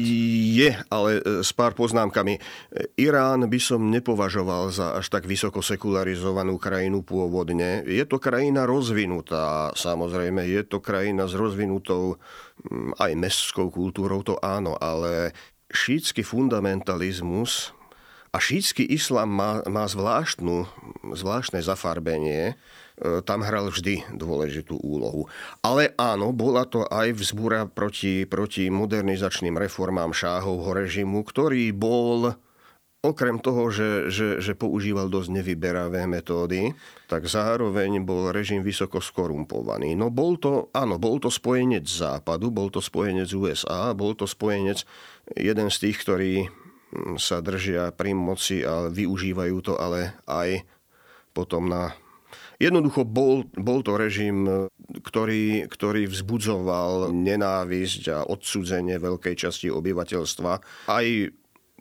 Je, 0.54 0.78
ale 0.94 1.10
e, 1.20 1.42
s 1.42 1.50
pár 1.58 1.74
poznámkami. 1.74 2.38
Irán 3.02 3.50
by 3.50 3.60
som 3.60 3.90
nepovažoval 3.90 4.70
za 4.70 4.94
až 5.02 5.10
tak 5.10 5.26
vysoko 5.26 5.66
sekularizovanú 5.66 6.62
krajinu 6.62 7.02
pôvodne. 7.02 7.82
Je 7.90 8.06
to 8.06 8.22
krajina 8.22 8.70
rozvinutá, 8.70 9.74
samozrejme. 9.74 10.46
Je 10.46 10.62
to 10.62 10.78
krajina 10.86 11.26
s 11.26 11.34
rozvinutou 11.34 12.22
mm, 12.62 13.02
aj 13.02 13.12
mestskou 13.18 13.74
kultúrou, 13.74 14.22
to 14.22 14.38
áno, 14.46 14.78
ale 14.78 15.34
šítsky 15.74 16.22
fundamentalizmus 16.22 17.74
a 18.30 18.38
šítsky 18.38 18.84
islám 18.84 19.32
má, 19.32 19.52
má 19.66 19.88
zvláštnu, 19.88 20.68
zvláštne 21.16 21.64
zafarbenie, 21.64 22.52
e, 22.52 22.56
tam 23.24 23.42
hral 23.42 23.72
vždy 23.72 24.04
dôležitú 24.12 24.76
úlohu. 24.76 25.32
Ale 25.64 25.96
áno, 25.96 26.36
bola 26.36 26.68
to 26.68 26.84
aj 26.84 27.16
vzbúra 27.16 27.64
proti, 27.66 28.28
proti 28.28 28.68
modernizačným 28.68 29.56
reformám 29.56 30.12
šáhovho 30.12 30.76
režimu, 30.76 31.24
ktorý 31.24 31.72
bol 31.72 32.36
okrem 33.12 33.38
toho, 33.38 33.70
že, 33.70 34.10
že, 34.10 34.28
že 34.42 34.58
používal 34.58 35.08
dosť 35.10 35.30
nevyberavé 35.42 36.10
metódy, 36.10 36.74
tak 37.06 37.30
zároveň 37.30 38.02
bol 38.02 38.34
režim 38.34 38.66
vysoko 38.66 38.98
skorumpovaný. 38.98 39.94
No 39.94 40.10
bol 40.10 40.42
to, 40.42 40.74
áno, 40.74 40.98
bol 40.98 41.22
to 41.22 41.30
spojenec 41.30 41.86
západu, 41.86 42.50
bol 42.50 42.74
to 42.74 42.82
spojenec 42.82 43.30
USA, 43.34 43.94
bol 43.94 44.18
to 44.18 44.26
spojenec 44.26 44.82
jeden 45.38 45.68
z 45.70 45.78
tých, 45.78 45.98
ktorí 46.02 46.34
hm, 46.46 47.22
sa 47.22 47.40
držia 47.40 47.94
pri 47.94 48.18
moci 48.18 48.66
a 48.66 48.90
využívajú 48.90 49.58
to 49.62 49.74
ale 49.78 50.18
aj 50.26 50.66
potom 51.36 51.68
na 51.68 51.94
Jednoducho 52.56 53.04
bol, 53.04 53.44
bol 53.52 53.84
to 53.84 54.00
režim, 54.00 54.48
ktorý, 55.04 55.68
ktorý 55.68 56.08
vzbudzoval 56.08 57.12
nenávisť 57.12 58.04
a 58.16 58.20
odsudzenie 58.24 58.96
veľkej 58.96 59.36
časti 59.36 59.68
obyvateľstva. 59.68 60.52
Aj 60.88 61.06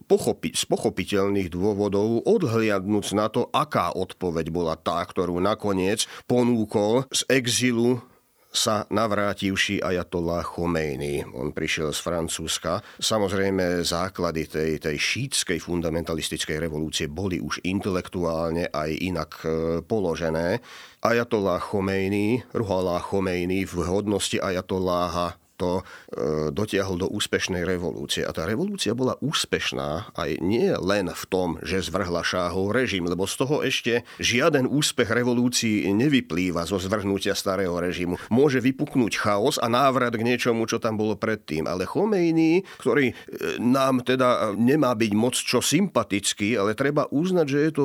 pochopiť, 0.04 0.52
z 0.58 0.64
pochopiteľných 0.68 1.48
dôvodov, 1.48 2.26
odhliadnúc 2.28 3.14
na 3.16 3.30
to, 3.32 3.48
aká 3.54 3.94
odpoveď 3.94 4.46
bola 4.52 4.74
tá, 4.76 5.00
ktorú 5.00 5.40
nakoniec 5.40 6.04
ponúkol 6.28 7.08
z 7.14 7.24
exilu 7.30 8.02
sa 8.54 8.86
navrátivší 8.86 9.82
ajatollah 9.82 10.46
Khomeini. 10.46 11.26
On 11.34 11.50
prišiel 11.50 11.90
z 11.90 12.00
Francúzska. 12.06 12.86
Samozrejme, 13.02 13.82
základy 13.82 14.46
tej, 14.46 14.78
tej 14.78 14.94
šítskej 14.94 15.58
fundamentalistickej 15.58 16.62
revolúcie 16.62 17.10
boli 17.10 17.42
už 17.42 17.66
intelektuálne 17.66 18.70
aj 18.70 18.90
inak 18.94 19.30
e, 19.42 19.46
položené. 19.82 20.62
Ajatollah 21.02 21.58
Khomeini, 21.58 22.46
Ruhollah 22.54 23.02
Khomeini 23.02 23.66
v 23.66 23.74
hodnosti 23.82 24.38
ajatolláha 24.38 25.34
to 25.56 25.80
e, 25.80 25.82
dotiahol 26.50 27.06
do 27.06 27.08
úspešnej 27.10 27.62
revolúcie. 27.62 28.26
A 28.26 28.34
tá 28.34 28.44
revolúcia 28.44 28.92
bola 28.92 29.14
úspešná 29.22 30.14
aj 30.14 30.30
nie 30.42 30.70
len 30.74 31.10
v 31.10 31.24
tom, 31.30 31.56
že 31.62 31.82
zvrhla 31.82 32.26
šáhov 32.26 32.74
režim, 32.74 33.06
lebo 33.06 33.24
z 33.24 33.34
toho 33.38 33.56
ešte 33.62 34.02
žiaden 34.18 34.66
úspech 34.66 35.10
revolúcií 35.10 35.86
nevyplýva 35.94 36.66
zo 36.66 36.82
zvrhnutia 36.82 37.38
starého 37.38 37.74
režimu. 37.78 38.18
Môže 38.28 38.58
vypuknúť 38.58 39.14
chaos 39.18 39.56
a 39.62 39.70
návrat 39.70 40.14
k 40.14 40.26
niečomu, 40.26 40.66
čo 40.66 40.82
tam 40.82 40.98
bolo 40.98 41.14
predtým. 41.14 41.70
Ale 41.70 41.86
Chomejný, 41.86 42.66
ktorý 42.82 43.10
e, 43.10 43.14
nám 43.62 44.02
teda 44.02 44.54
nemá 44.58 44.92
byť 44.98 45.12
moc 45.14 45.38
čo 45.38 45.62
sympatický, 45.62 46.58
ale 46.58 46.74
treba 46.74 47.06
uznať, 47.10 47.46
že 47.46 47.58
je 47.70 47.72
to 47.72 47.84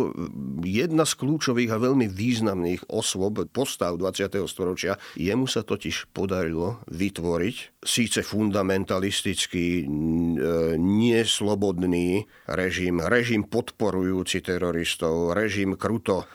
jedna 0.66 1.06
z 1.06 1.14
kľúčových 1.16 1.72
a 1.76 1.82
veľmi 1.82 2.10
významných 2.10 2.90
osôb 2.90 3.46
postav 3.54 3.96
20. 3.96 4.42
storočia. 4.50 4.98
Jemu 5.16 5.46
sa 5.46 5.62
totiž 5.62 6.10
podarilo 6.12 6.82
vytvoriť 6.90 7.59
síce 7.80 8.26
fundamentalistický, 8.26 9.82
e, 9.82 9.86
neslobodný 10.76 12.28
režim, 12.52 13.00
režim 13.00 13.48
podporujúci 13.48 14.44
teroristov, 14.44 15.32
režim 15.32 15.80
kruto, 15.80 16.24
e, 16.24 16.26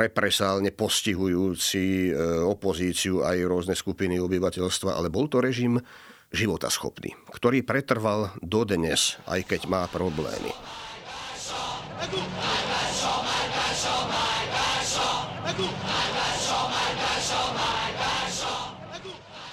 represálne 0.00 0.72
postihujúci 0.72 2.08
e, 2.08 2.12
opozíciu 2.46 3.20
aj 3.20 3.36
rôzne 3.44 3.74
skupiny 3.76 4.16
obyvateľstva, 4.16 4.96
ale 4.96 5.12
bol 5.12 5.28
to 5.28 5.44
režim 5.44 5.76
životaschopný, 6.32 7.12
ktorý 7.34 7.66
pretrval 7.66 8.32
dodnes, 8.40 9.18
aj 9.28 9.44
keď 9.44 9.60
má 9.66 9.82
problémy. 9.90 10.54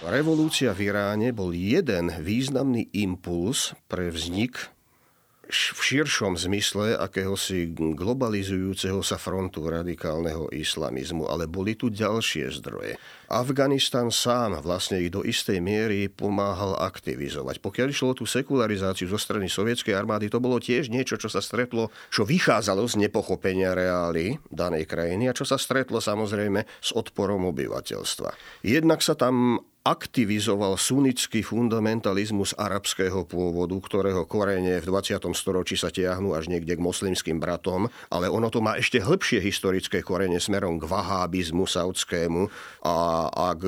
Revolúcia 0.08 0.72
v 0.72 0.88
Iráne 0.88 1.36
bol 1.36 1.52
jeden 1.52 2.08
významný 2.24 2.88
impuls 2.96 3.76
pre 3.92 4.08
vznik 4.08 4.72
v 5.48 5.80
širšom 5.80 6.36
zmysle 6.36 7.00
akéhosi 7.00 7.72
globalizujúceho 7.72 9.00
sa 9.00 9.16
frontu 9.16 9.64
radikálneho 9.64 10.52
islamizmu, 10.52 11.24
ale 11.24 11.48
boli 11.48 11.80
tu 11.80 11.88
ďalšie 11.88 12.52
zdroje. 12.60 13.00
Afganistan 13.32 14.12
sám 14.12 14.60
vlastne 14.60 15.00
ich 15.00 15.12
do 15.12 15.24
istej 15.24 15.64
miery 15.64 16.12
pomáhal 16.12 16.76
aktivizovať. 16.84 17.64
Pokiaľ 17.64 17.88
išlo 17.88 18.12
tú 18.12 18.28
sekularizáciu 18.28 19.08
zo 19.08 19.16
strany 19.16 19.48
sovietskej 19.48 19.96
armády, 19.96 20.28
to 20.28 20.44
bolo 20.44 20.60
tiež 20.60 20.92
niečo, 20.92 21.16
čo 21.16 21.32
sa 21.32 21.40
stretlo, 21.40 21.96
čo 22.12 22.28
vychádzalo 22.28 22.84
z 22.84 23.08
nepochopenia 23.08 23.72
reály 23.72 24.36
danej 24.52 24.84
krajiny 24.84 25.32
a 25.32 25.36
čo 25.36 25.48
sa 25.48 25.56
stretlo 25.56 26.04
samozrejme 26.04 26.68
s 26.84 26.92
odporom 26.92 27.48
obyvateľstva. 27.56 28.64
Jednak 28.68 29.00
sa 29.00 29.16
tam 29.16 29.64
aktivizoval 29.88 30.76
sunnický 30.76 31.40
fundamentalizmus 31.40 32.52
arabského 32.60 33.24
pôvodu, 33.24 33.72
ktorého 33.80 34.28
korene 34.28 34.84
v 34.84 34.86
20. 34.86 35.32
storočí 35.32 35.80
sa 35.80 35.88
tiahnu 35.88 36.36
až 36.36 36.52
niekde 36.52 36.76
k 36.76 36.84
moslimským 36.84 37.40
bratom, 37.40 37.88
ale 38.12 38.28
ono 38.28 38.52
to 38.52 38.60
má 38.60 38.76
ešte 38.76 39.00
hĺbšie 39.00 39.40
historické 39.40 40.04
korene 40.04 40.44
smerom 40.44 40.76
k 40.76 40.92
vahábizmu 40.92 41.64
saudskému 41.64 42.52
a, 42.84 42.96
a 43.32 43.46
k, 43.56 43.64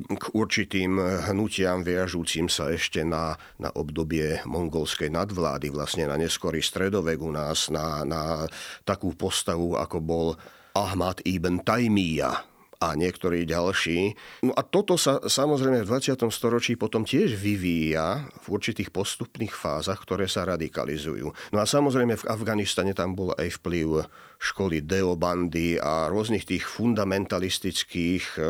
k 0.00 0.24
určitým 0.32 0.96
hnutiam 1.28 1.84
viažúcim 1.84 2.48
sa 2.48 2.72
ešte 2.72 3.04
na, 3.04 3.36
na 3.60 3.68
obdobie 3.76 4.40
mongolskej 4.48 5.12
nadvlády, 5.12 5.68
vlastne 5.68 6.08
na 6.08 6.16
neskorý 6.16 6.64
stredovek 6.64 7.20
u 7.20 7.28
nás, 7.28 7.68
na, 7.68 8.08
na 8.08 8.48
takú 8.88 9.12
postavu, 9.12 9.76
ako 9.76 10.00
bol 10.00 10.28
Ahmad 10.72 11.20
ibn 11.28 11.60
Taymiyyah, 11.60 12.57
a 12.78 12.94
niektorí 12.94 13.42
ďalší. 13.42 14.14
No 14.46 14.54
a 14.54 14.62
toto 14.62 14.94
sa 14.94 15.18
samozrejme 15.18 15.82
v 15.82 15.90
20. 15.90 16.14
storočí 16.30 16.78
potom 16.78 17.02
tiež 17.02 17.34
vyvíja 17.34 18.30
v 18.38 18.46
určitých 18.54 18.94
postupných 18.94 19.50
fázach, 19.50 19.98
ktoré 19.98 20.30
sa 20.30 20.46
radikalizujú. 20.46 21.34
No 21.50 21.58
a 21.58 21.66
samozrejme 21.66 22.14
v 22.14 22.28
Afganistane 22.30 22.94
tam 22.94 23.18
bol 23.18 23.34
aj 23.34 23.58
vplyv 23.58 24.06
školy 24.38 24.86
Deobandy 24.86 25.82
a 25.82 26.06
rôznych 26.06 26.46
tých 26.46 26.62
fundamentalistických 26.62 28.38
e, 28.38 28.40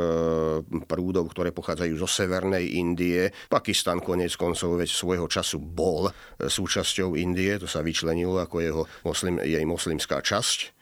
prúdov, 0.84 1.32
ktoré 1.32 1.48
pochádzajú 1.48 1.96
zo 1.96 2.04
Severnej 2.04 2.76
Indie. 2.76 3.32
Pakistan 3.48 4.04
konec 4.04 4.36
koncov 4.36 4.76
veď 4.76 4.92
svojho 4.92 5.24
času 5.24 5.56
bol 5.56 6.12
súčasťou 6.36 7.16
Indie, 7.16 7.56
to 7.56 7.64
sa 7.64 7.80
vyčlenilo 7.80 8.36
ako 8.36 8.56
jeho 8.60 8.82
moslim, 9.08 9.40
jej 9.40 9.64
moslimská 9.64 10.20
časť. 10.20 10.77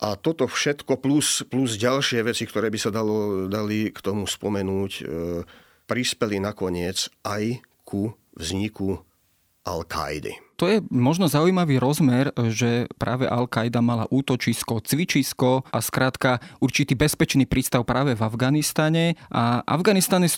A 0.00 0.16
toto 0.16 0.48
všetko 0.48 0.96
plus, 0.96 1.44
plus 1.44 1.76
ďalšie 1.76 2.24
veci, 2.24 2.48
ktoré 2.48 2.72
by 2.72 2.78
sa 2.80 2.88
dalo, 2.88 3.44
dali 3.52 3.92
k 3.92 4.00
tomu 4.00 4.24
spomenúť, 4.24 4.92
e, 4.96 5.02
prispeli 5.84 6.40
nakoniec 6.40 7.12
aj 7.20 7.60
ku 7.84 8.16
vzniku 8.32 9.04
Al-Kaidy. 9.64 10.40
To 10.60 10.68
je 10.68 10.84
možno 10.92 11.24
zaujímavý 11.24 11.80
rozmer, 11.80 12.36
že 12.52 12.84
práve 13.00 13.24
Al-Qaida 13.24 13.80
mala 13.80 14.04
útočisko, 14.12 14.84
cvičisko 14.84 15.64
a 15.72 15.80
skrátka 15.80 16.36
určitý 16.60 16.92
bezpečný 16.92 17.48
prístav 17.48 17.88
práve 17.88 18.12
v 18.12 18.20
Afganistane. 18.20 19.16
A 19.32 19.64
Afganistan 19.64 20.20
je 20.20 20.36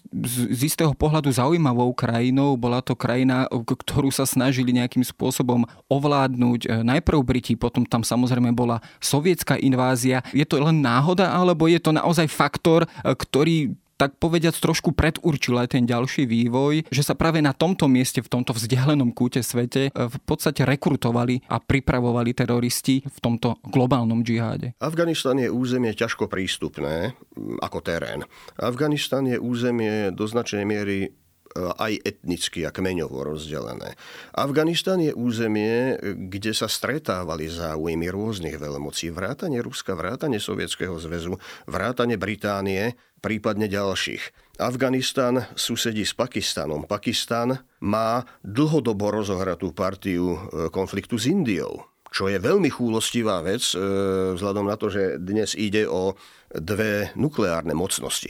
z 0.55 0.63
istého 0.63 0.95
pohľadu 0.95 1.27
zaujímavou 1.27 1.91
krajinou. 1.91 2.55
Bola 2.55 2.79
to 2.87 2.95
krajina, 2.95 3.51
ktorú 3.51 4.15
sa 4.15 4.23
snažili 4.23 4.71
nejakým 4.71 5.03
spôsobom 5.03 5.67
ovládnuť. 5.91 6.87
Najprv 6.87 7.19
Briti, 7.27 7.59
potom 7.59 7.83
tam 7.83 8.07
samozrejme 8.07 8.55
bola 8.55 8.79
sovietská 9.03 9.59
invázia. 9.59 10.23
Je 10.31 10.47
to 10.47 10.63
len 10.63 10.79
náhoda, 10.79 11.35
alebo 11.35 11.67
je 11.67 11.83
to 11.83 11.91
naozaj 11.91 12.31
faktor, 12.31 12.87
ktorý 13.03 13.75
tak 14.03 14.19
povediac 14.19 14.59
trošku 14.59 14.91
predurčil 14.99 15.55
aj 15.63 15.79
ten 15.79 15.87
ďalší 15.87 16.27
vývoj, 16.27 16.91
že 16.91 17.07
sa 17.07 17.15
práve 17.15 17.39
na 17.39 17.55
tomto 17.55 17.87
mieste, 17.87 18.19
v 18.19 18.27
tomto 18.27 18.51
vzdialenom 18.51 19.15
kúte 19.15 19.39
svete 19.47 19.87
e, 19.87 19.91
v 19.95 20.19
podstate 20.27 20.67
rekrutovali 20.67 21.47
a 21.47 21.63
pripravovali 21.63 22.35
teroristi 22.35 23.07
v 23.07 23.19
tomto 23.23 23.63
globálnom 23.63 24.27
džiháde. 24.27 24.75
Afganistan 24.83 25.39
je 25.39 25.47
územie 25.47 25.95
ťažko 25.95 26.27
prístupné 26.27 27.15
ako 27.63 27.79
terén. 27.79 28.27
Afganistan 28.59 29.23
je 29.31 29.39
územie 29.39 30.11
do 30.11 30.27
značnej 30.27 30.67
miery 30.67 31.15
aj 31.57 32.01
etnicky 32.03 32.65
a 32.65 32.73
kmeňovo 32.73 33.29
rozdelené. 33.29 33.95
Afganistan 34.33 34.99
je 35.05 35.13
územie, 35.13 36.01
kde 36.33 36.57
sa 36.57 36.67
stretávali 36.69 37.49
záujmy 37.49 38.09
rôznych 38.09 38.57
veľmocí, 38.57 39.13
vrátane 39.13 39.61
Ruska, 39.61 39.93
vrátane 39.93 40.41
Sovietskeho 40.41 40.97
zväzu, 40.97 41.37
vrátane 41.69 42.17
Británie, 42.17 42.97
prípadne 43.23 43.71
ďalších. 43.71 44.59
Afganistan 44.59 45.49
susedí 45.55 46.03
s 46.03 46.13
Pakistanom. 46.13 46.85
Pakistan 46.85 47.63
má 47.81 48.27
dlhodobo 48.43 49.09
rozohratú 49.09 49.73
partiu 49.73 50.37
e, 50.37 50.39
konfliktu 50.69 51.17
s 51.17 51.31
Indiou 51.31 51.89
čo 52.13 52.29
je 52.29 52.37
veľmi 52.37 52.69
chúlostivá 52.69 53.41
vec, 53.41 53.73
e, 53.73 53.81
vzhľadom 54.37 54.69
na 54.69 54.77
to, 54.77 54.93
že 54.93 55.17
dnes 55.17 55.57
ide 55.57 55.89
o 55.89 56.13
dve 56.53 57.09
nukleárne 57.17 57.73
mocnosti. 57.73 58.29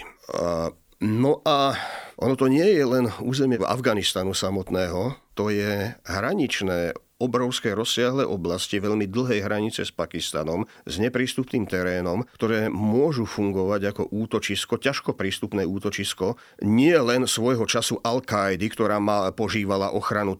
No 1.02 1.42
a 1.42 1.74
ono 2.14 2.34
to 2.38 2.46
nie 2.46 2.62
je 2.62 2.84
len 2.86 3.10
územie 3.18 3.58
Afganistanu 3.58 4.38
samotného, 4.38 5.18
to 5.34 5.50
je 5.50 5.90
hraničné 6.06 6.94
obrovské 7.22 7.70
rozsiahle 7.78 8.26
oblasti, 8.26 8.82
veľmi 8.82 9.06
dlhej 9.06 9.46
hranice 9.46 9.86
s 9.86 9.94
Pakistanom, 9.94 10.66
s 10.82 10.98
neprístupným 10.98 11.70
terénom, 11.70 12.26
ktoré 12.34 12.66
môžu 12.66 13.22
fungovať 13.22 13.94
ako 13.94 14.02
útočisko, 14.10 14.82
ťažko 14.82 15.14
prístupné 15.14 15.62
útočisko, 15.62 16.34
nie 16.66 16.98
len 16.98 17.30
svojho 17.30 17.62
času 17.70 18.02
Al-Kaidi, 18.02 18.66
ktorá 18.66 18.98
má, 18.98 19.30
požívala 19.30 19.94
ochranu 19.94 20.34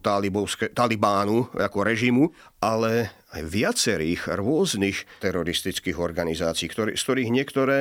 Talibánu 0.75 1.47
ako 1.55 1.79
režimu, 1.87 2.35
ale 2.63 3.11
aj 3.33 3.49
viacerých 3.49 4.37
rôznych 4.37 5.09
teroristických 5.17 5.97
organizácií, 5.97 6.69
ktorý, 6.69 6.93
z 6.93 7.01
ktorých 7.01 7.29
niektoré 7.33 7.79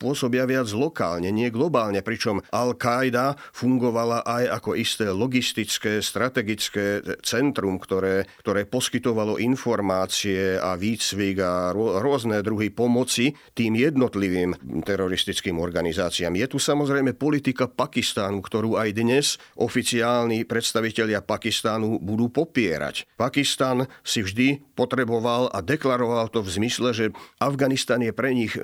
pôsobia 0.00 0.48
viac 0.48 0.72
lokálne, 0.72 1.28
nie 1.28 1.52
globálne, 1.52 2.00
pričom 2.00 2.40
Al-Qaida 2.48 3.36
fungovala 3.52 4.24
aj 4.24 4.44
ako 4.60 4.70
isté 4.80 5.12
logistické, 5.12 6.00
strategické 6.00 7.04
centrum, 7.20 7.76
ktoré, 7.76 8.24
ktoré 8.40 8.64
poskytovalo 8.64 9.36
informácie 9.36 10.56
a 10.56 10.72
výcvik 10.72 11.36
a 11.44 11.76
rôzne 11.76 12.40
druhy 12.40 12.72
pomoci 12.72 13.36
tým 13.52 13.76
jednotlivým 13.76 14.56
teroristickým 14.88 15.60
organizáciám. 15.60 16.32
Je 16.32 16.48
tu 16.48 16.56
samozrejme 16.56 17.12
politika 17.12 17.68
Pakistánu, 17.68 18.40
ktorú 18.40 18.80
aj 18.80 18.88
dnes 18.96 19.36
oficiálni 19.60 20.48
predstavitelia 20.48 21.20
Pakistánu 21.20 22.00
budú 22.00 22.32
popierať. 22.32 23.04
Pakistan 23.20 23.84
si 24.00 24.23
vždy 24.24 24.64
potreboval 24.72 25.52
a 25.52 25.60
deklaroval 25.60 26.32
to 26.32 26.40
v 26.40 26.52
zmysle, 26.56 26.96
že 26.96 27.12
Afganistan 27.36 28.00
je 28.00 28.16
pre 28.16 28.32
nich 28.32 28.56
e, 28.56 28.60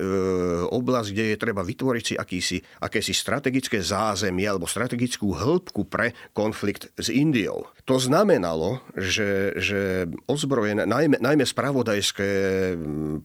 oblasť, 0.67 1.09
kde 1.13 1.25
je 1.31 1.37
treba 1.37 1.61
vytvoriť 1.61 2.03
si 2.03 2.15
akýsi, 2.17 2.57
akési 2.81 3.13
strategické 3.13 3.79
zázemie 3.85 4.49
alebo 4.49 4.65
strategickú 4.65 5.37
hĺbku 5.37 5.85
pre 5.85 6.17
konflikt 6.33 6.89
s 6.97 7.13
Indiou. 7.13 7.69
To 7.85 7.97
znamenalo, 7.97 8.81
že, 8.93 9.57
že 9.57 10.05
ozbrojené, 10.29 10.85
najmä, 10.85 11.17
najmä 11.19 11.45
spravodajské 11.45 12.29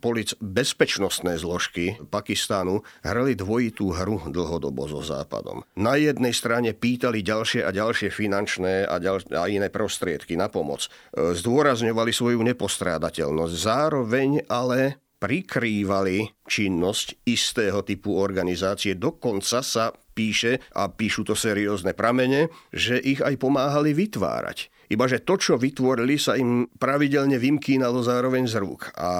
polic, 0.00 0.32
bezpečnostné 0.40 1.38
zložky 1.38 1.96
Pakistánu 2.08 2.82
hrali 3.04 3.38
dvojitú 3.38 3.92
hru 3.92 4.26
dlhodobo 4.28 4.88
so 4.88 5.00
Západom. 5.04 5.62
Na 5.78 5.94
jednej 6.00 6.32
strane 6.34 6.74
pýtali 6.74 7.20
ďalšie 7.20 7.62
a 7.62 7.70
ďalšie 7.70 8.10
finančné 8.10 8.88
a, 8.88 8.98
ďal, 8.98 9.22
a 9.32 9.46
iné 9.46 9.68
prostriedky 9.68 10.34
na 10.34 10.50
pomoc. 10.50 10.88
E, 10.88 11.36
zdôrazňovali 11.36 12.10
svoju 12.26 12.42
nepostrádnosť 12.42 12.96
vysporiadateľnosť. 12.96 13.54
Zároveň 13.54 14.30
ale 14.48 15.02
prikrývali 15.16 16.44
činnosť 16.44 17.24
istého 17.24 17.80
typu 17.84 18.16
organizácie. 18.16 18.96
Dokonca 18.96 19.64
sa 19.64 19.92
píše, 20.12 20.60
a 20.76 20.88
píšu 20.88 21.24
to 21.24 21.34
seriózne 21.36 21.96
pramene, 21.96 22.52
že 22.72 23.00
ich 23.00 23.20
aj 23.20 23.36
pomáhali 23.40 23.96
vytvárať. 23.96 24.72
Ibaže 24.86 25.26
to, 25.26 25.34
čo 25.34 25.54
vytvorili, 25.58 26.14
sa 26.14 26.38
im 26.38 26.70
pravidelne 26.78 27.42
vymkínalo 27.42 28.06
zároveň 28.06 28.46
z 28.46 28.54
rúk. 28.62 28.94
A 28.94 29.10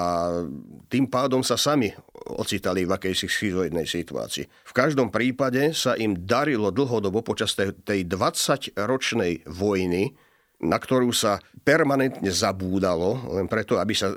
tým 0.87 1.11
pádom 1.11 1.43
sa 1.43 1.59
sami 1.59 1.91
ocitali 2.39 2.87
v 2.87 2.95
akejsi 2.95 3.27
schizoidnej 3.27 3.83
situácii. 3.83 4.47
V 4.47 4.73
každom 4.73 5.11
prípade 5.11 5.75
sa 5.75 5.99
im 5.99 6.23
darilo 6.23 6.71
dlhodobo 6.71 7.19
počas 7.19 7.51
tej 7.57 8.07
20-ročnej 8.07 9.43
vojny 9.49 10.15
na 10.57 10.81
ktorú 10.81 11.13
sa 11.13 11.37
permanentne 11.61 12.31
zabúdalo, 12.31 13.37
len 13.37 13.45
preto, 13.51 13.77
aby 13.77 13.91
sa, 13.91 14.15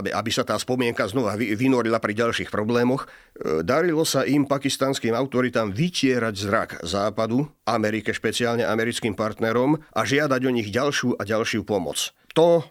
aby, 0.00 0.08
aby 0.14 0.30
sa 0.30 0.46
tá 0.46 0.54
spomienka 0.56 1.04
znova 1.10 1.34
vynorila 1.36 1.98
pri 1.98 2.14
ďalších 2.14 2.48
problémoch. 2.48 3.04
E, 3.04 3.60
darilo 3.66 4.06
sa 4.06 4.22
im 4.22 4.46
pakistanským 4.46 5.12
autoritám 5.12 5.74
vytierať 5.74 6.34
zrak 6.38 6.70
západu, 6.86 7.50
Amerike, 7.66 8.14
špeciálne 8.14 8.62
americkým 8.62 9.18
partnerom 9.18 9.82
a 9.92 10.00
žiadať 10.06 10.40
o 10.46 10.54
nich 10.54 10.70
ďalšiu 10.70 11.18
a 11.18 11.22
ďalšiu 11.26 11.66
pomoc. 11.66 12.14
To 12.38 12.62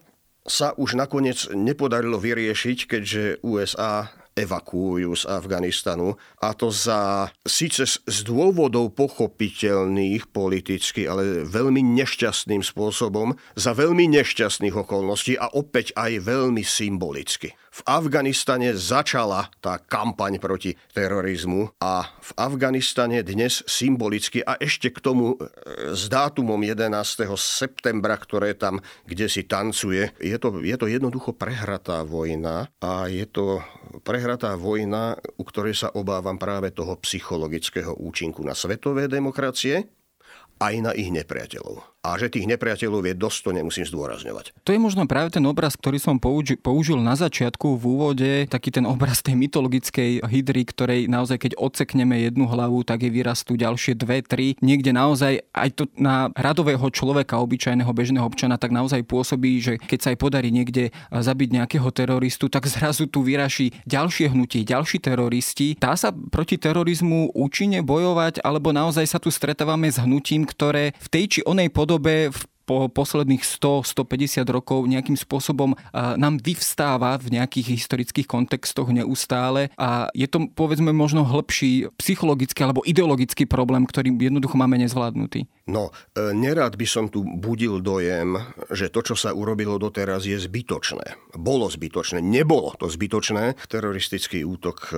sa 0.46 0.72
už 0.78 0.96
nakoniec 0.96 1.52
nepodarilo 1.52 2.22
vyriešiť, 2.22 2.78
keďže 2.90 3.24
USA 3.44 4.10
evakuujú 4.36 5.16
z 5.16 5.24
Afganistanu 5.32 6.20
a 6.44 6.52
to 6.52 6.68
za 6.70 7.32
síce 7.48 7.88
z 7.88 8.18
dôvodov 8.28 8.92
pochopiteľných 8.94 10.28
politicky, 10.30 11.08
ale 11.08 11.48
veľmi 11.48 11.80
nešťastným 11.82 12.60
spôsobom, 12.60 13.34
za 13.56 13.72
veľmi 13.72 14.12
nešťastných 14.12 14.76
okolností 14.76 15.40
a 15.40 15.48
opäť 15.56 15.96
aj 15.96 16.20
veľmi 16.20 16.62
symbolicky 16.62 17.56
v 17.76 17.82
Afganistane 17.84 18.72
začala 18.72 19.52
tá 19.60 19.76
kampaň 19.76 20.40
proti 20.40 20.80
terorizmu 20.96 21.76
a 21.84 22.08
v 22.08 22.32
Afganistane 22.40 23.20
dnes 23.20 23.68
symbolicky 23.68 24.40
a 24.40 24.56
ešte 24.56 24.96
k 24.96 25.04
tomu 25.04 25.36
e, 25.36 25.52
s 25.92 26.08
dátumom 26.08 26.56
11. 26.56 26.96
septembra, 27.36 28.16
ktoré 28.16 28.56
tam 28.56 28.80
kde 29.04 29.28
si 29.28 29.44
tancuje, 29.44 30.16
je 30.24 30.38
to, 30.40 30.64
je 30.64 30.76
to 30.80 30.88
jednoducho 30.88 31.36
prehratá 31.36 32.08
vojna 32.08 32.72
a 32.80 33.12
je 33.12 33.28
to 33.28 33.60
prehratá 34.08 34.25
vojna, 34.58 35.16
u 35.38 35.44
ktorej 35.46 35.78
sa 35.78 35.90
obávam 35.94 36.36
práve 36.42 36.74
toho 36.74 36.98
psychologického 37.00 37.94
účinku 38.02 38.42
na 38.42 38.58
svetové 38.58 39.06
demokracie, 39.06 39.86
aj 40.60 40.76
na 40.82 40.92
ich 40.98 41.14
nepriateľov 41.14 41.95
a 42.06 42.14
že 42.22 42.30
tých 42.30 42.46
nepriateľov 42.46 43.02
je 43.10 43.16
dosť, 43.18 43.40
to 43.42 43.50
nemusím 43.58 43.86
zdôrazňovať. 43.90 44.54
To 44.62 44.70
je 44.70 44.78
možno 44.78 45.10
práve 45.10 45.34
ten 45.34 45.42
obraz, 45.50 45.74
ktorý 45.74 45.98
som 45.98 46.22
použil, 46.22 47.02
na 47.02 47.18
začiatku 47.18 47.82
v 47.82 47.84
úvode, 47.84 48.32
taký 48.46 48.70
ten 48.70 48.86
obraz 48.86 49.26
tej 49.26 49.34
mytologickej 49.34 50.22
hydry, 50.22 50.62
ktorej 50.70 51.02
naozaj 51.10 51.42
keď 51.42 51.52
odsekneme 51.58 52.22
jednu 52.30 52.46
hlavu, 52.46 52.86
tak 52.86 53.02
je 53.02 53.10
vyrastú 53.10 53.58
ďalšie 53.58 53.98
dve, 53.98 54.22
tri. 54.22 54.54
Niekde 54.62 54.94
naozaj 54.94 55.42
aj 55.50 55.70
to 55.74 55.90
na 55.98 56.30
radového 56.38 56.86
človeka, 56.94 57.42
obyčajného 57.42 57.90
bežného 57.90 58.22
občana, 58.22 58.62
tak 58.62 58.70
naozaj 58.70 59.02
pôsobí, 59.02 59.58
že 59.58 59.74
keď 59.82 60.00
sa 60.00 60.10
aj 60.14 60.18
podarí 60.22 60.54
niekde 60.54 60.94
zabiť 61.10 61.50
nejakého 61.58 61.90
teroristu, 61.90 62.46
tak 62.54 62.70
zrazu 62.70 63.10
tu 63.10 63.26
vyraší 63.26 63.74
ďalšie 63.90 64.30
hnutie, 64.30 64.62
ďalší 64.62 65.02
teroristi. 65.02 65.74
Dá 65.82 65.98
sa 65.98 66.14
proti 66.14 66.62
terorizmu 66.62 67.34
účinne 67.34 67.82
bojovať, 67.82 68.46
alebo 68.46 68.70
naozaj 68.70 69.10
sa 69.10 69.18
tu 69.18 69.34
stretávame 69.34 69.90
s 69.90 69.98
hnutím, 69.98 70.46
ktoré 70.46 70.94
v 71.02 71.08
tej 71.10 71.26
či 71.26 71.40
onej 71.42 71.74
podobe 71.74 71.95
podobe 71.96 72.28
v 72.28 72.42
po 72.66 72.90
posledných 72.90 73.46
100-150 73.46 74.42
rokov 74.50 74.90
nejakým 74.90 75.14
spôsobom 75.14 75.78
nám 75.94 76.42
vyvstáva 76.42 77.14
v 77.22 77.38
nejakých 77.38 77.78
historických 77.78 78.26
kontextoch 78.26 78.90
neustále 78.90 79.70
a 79.78 80.10
je 80.18 80.26
to 80.26 80.50
povedzme 80.50 80.90
možno 80.90 81.22
hĺbší 81.22 81.94
psychologický 82.02 82.66
alebo 82.66 82.82
ideologický 82.82 83.46
problém, 83.46 83.86
ktorý 83.86 84.18
jednoducho 84.18 84.58
máme 84.58 84.82
nezvládnutý. 84.82 85.46
No, 85.70 85.94
e, 86.18 86.34
nerad 86.34 86.74
by 86.74 86.88
som 86.90 87.06
tu 87.06 87.22
budil 87.22 87.86
dojem, 87.86 88.34
že 88.74 88.90
to, 88.90 89.14
čo 89.14 89.14
sa 89.14 89.30
urobilo 89.38 89.78
doteraz, 89.78 90.26
je 90.26 90.42
zbytočné. 90.42 91.38
Bolo 91.38 91.70
zbytočné, 91.70 92.18
nebolo 92.18 92.74
to 92.82 92.90
zbytočné. 92.90 93.62
Teroristický 93.70 94.42
útok 94.42 94.90
e, 94.90 94.94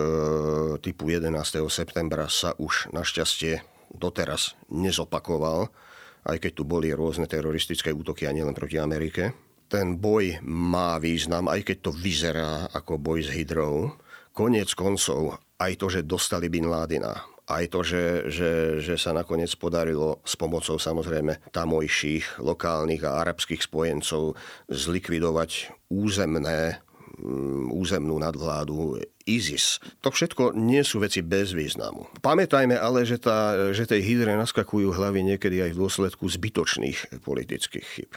typu 0.79 1.11
11. 1.11 1.35
septembra 1.67 2.31
sa 2.31 2.55
už 2.55 2.95
našťastie 2.95 3.59
doteraz 3.91 4.55
nezopakoval 4.71 5.67
aj 6.27 6.37
keď 6.43 6.51
tu 6.51 6.63
boli 6.67 6.91
rôzne 6.91 7.25
teroristické 7.25 7.89
útoky 7.95 8.27
a 8.27 8.35
nielen 8.35 8.53
proti 8.53 8.75
Amerike. 8.75 9.31
Ten 9.67 9.99
boj 9.99 10.43
má 10.47 10.99
význam, 10.99 11.47
aj 11.47 11.63
keď 11.63 11.77
to 11.87 11.91
vyzerá 11.91 12.67
ako 12.71 12.99
boj 12.99 13.27
s 13.27 13.29
hydrou. 13.31 13.95
Koniec 14.35 14.75
koncov, 14.75 15.39
aj 15.57 15.73
to, 15.79 15.87
že 15.89 16.07
dostali 16.07 16.47
Bin 16.47 16.69
Ládina, 16.69 17.25
aj 17.47 17.65
to, 17.73 17.79
že, 17.81 18.03
že, 18.29 18.51
že 18.83 18.95
sa 18.99 19.15
nakoniec 19.15 19.49
podarilo 19.57 20.21
s 20.27 20.37
pomocou 20.37 20.77
samozrejme 20.77 21.51
tamojších 21.51 22.43
lokálnych 22.43 23.01
a 23.07 23.23
arabských 23.23 23.65
spojencov 23.65 24.37
zlikvidovať 24.69 25.73
územné 25.89 26.83
Mm, 27.17 27.73
územnú 27.73 28.21
nadvládu 28.21 29.01
ISIS. 29.27 29.83
To 30.01 30.09
všetko 30.09 30.55
nie 30.55 30.81
sú 30.87 31.03
veci 31.03 31.19
bez 31.19 31.51
významu. 31.51 32.07
Pamätajme 32.23 32.79
ale, 32.79 33.03
že, 33.03 33.19
tá, 33.19 33.69
že 33.75 33.83
tej 33.83 34.01
hydre 34.01 34.39
naskakujú 34.39 34.95
hlavy 34.95 35.35
niekedy 35.35 35.59
aj 35.67 35.75
v 35.75 35.79
dôsledku 35.83 36.25
zbytočných 36.25 37.21
politických 37.21 37.87
chyb 37.87 38.11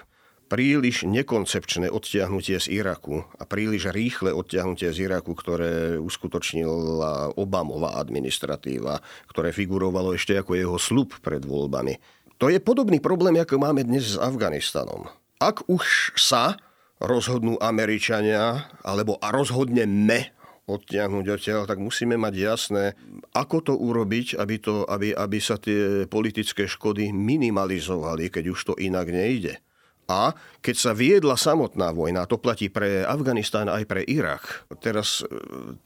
príliš 0.51 1.07
nekoncepčné 1.07 1.87
odtiahnutie 1.95 2.59
z 2.59 2.83
Iraku 2.83 3.23
a 3.39 3.47
príliš 3.47 3.95
rýchle 3.95 4.35
odtiahnutie 4.35 4.91
z 4.91 5.07
Iraku, 5.07 5.39
ktoré 5.39 5.95
uskutočnila 6.03 7.39
Obamová 7.39 7.95
administratíva, 8.03 8.99
ktoré 9.31 9.55
figurovalo 9.55 10.11
ešte 10.19 10.35
ako 10.35 10.59
jeho 10.59 10.77
slub 10.83 11.15
pred 11.23 11.47
voľbami. 11.47 12.03
To 12.43 12.51
je 12.51 12.59
podobný 12.59 12.99
problém, 12.99 13.39
ako 13.39 13.63
máme 13.63 13.87
dnes 13.87 14.11
s 14.11 14.19
Afganistanom. 14.19 15.07
Ak 15.39 15.63
už 15.71 16.19
sa 16.19 16.59
rozhodnú 16.99 17.57
Američania, 17.63 18.69
alebo 18.83 19.23
a 19.23 19.31
rozhodneme 19.31 20.35
odtiahnuť 20.69 21.27
odtiaľ, 21.31 21.63
tak 21.65 21.81
musíme 21.81 22.19
mať 22.19 22.35
jasné, 22.37 22.85
ako 23.33 23.57
to 23.65 23.75
urobiť, 23.79 24.37
aby, 24.37 24.57
to, 24.61 24.85
aby, 24.85 25.15
aby 25.15 25.39
sa 25.41 25.57
tie 25.57 26.05
politické 26.11 26.69
škody 26.69 27.15
minimalizovali, 27.15 28.29
keď 28.29 28.45
už 28.53 28.61
to 28.73 28.75
inak 28.77 29.09
nejde. 29.09 29.63
A 30.11 30.35
keď 30.59 30.77
sa 30.77 30.93
viedla 30.93 31.39
samotná 31.39 31.95
vojna, 31.95 32.27
to 32.27 32.35
platí 32.35 32.67
pre 32.67 33.07
Afganistán 33.07 33.71
aj 33.71 33.87
pre 33.87 34.03
Irak. 34.03 34.67
Teraz, 34.83 35.23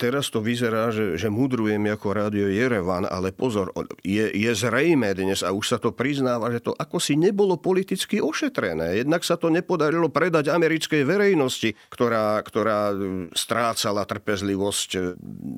teraz 0.00 0.32
to 0.32 0.40
vyzerá, 0.40 0.88
že, 0.88 1.20
že 1.20 1.28
mudrujem 1.28 1.84
ako 1.92 2.08
rádio 2.16 2.48
Jerevan, 2.48 3.04
ale 3.04 3.36
pozor, 3.36 3.70
je, 4.00 4.24
je 4.32 4.52
zrejme 4.56 5.12
dnes 5.12 5.44
a 5.44 5.52
už 5.52 5.76
sa 5.76 5.78
to 5.78 5.92
priznáva, 5.92 6.48
že 6.48 6.64
to 6.64 6.72
ako 6.72 6.96
si 6.96 7.20
nebolo 7.20 7.60
politicky 7.60 8.18
ošetrené. 8.18 9.04
Jednak 9.04 9.22
sa 9.22 9.36
to 9.36 9.52
nepodarilo 9.52 10.08
predať 10.08 10.48
americkej 10.48 11.04
verejnosti, 11.04 11.76
ktorá, 11.92 12.40
ktorá 12.40 12.96
strácala 13.36 14.08
trpezlivosť 14.08 14.90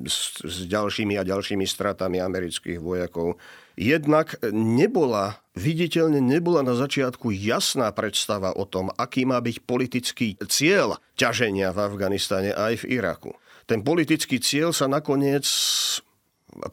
s, 0.05 0.43
s 0.43 0.57
ďalšími 0.67 1.15
a 1.15 1.23
ďalšími 1.23 1.63
stratami 1.63 2.19
amerických 2.19 2.83
vojakov 2.83 3.39
Jednak 3.77 4.41
nebola, 4.49 5.37
viditeľne 5.53 6.17
nebola 6.17 6.65
na 6.65 6.73
začiatku 6.73 7.29
jasná 7.29 7.93
predstava 7.93 8.49
o 8.57 8.65
tom, 8.65 8.89
aký 8.97 9.29
má 9.29 9.37
byť 9.37 9.57
politický 9.69 10.33
cieľ 10.49 10.97
ťaženia 11.13 11.69
v 11.69 11.85
Afganistane 11.85 12.51
aj 12.57 12.81
v 12.81 12.97
Iraku. 12.97 13.37
Ten 13.69 13.85
politický 13.85 14.41
cieľ 14.41 14.73
sa 14.73 14.89
nakoniec 14.89 15.45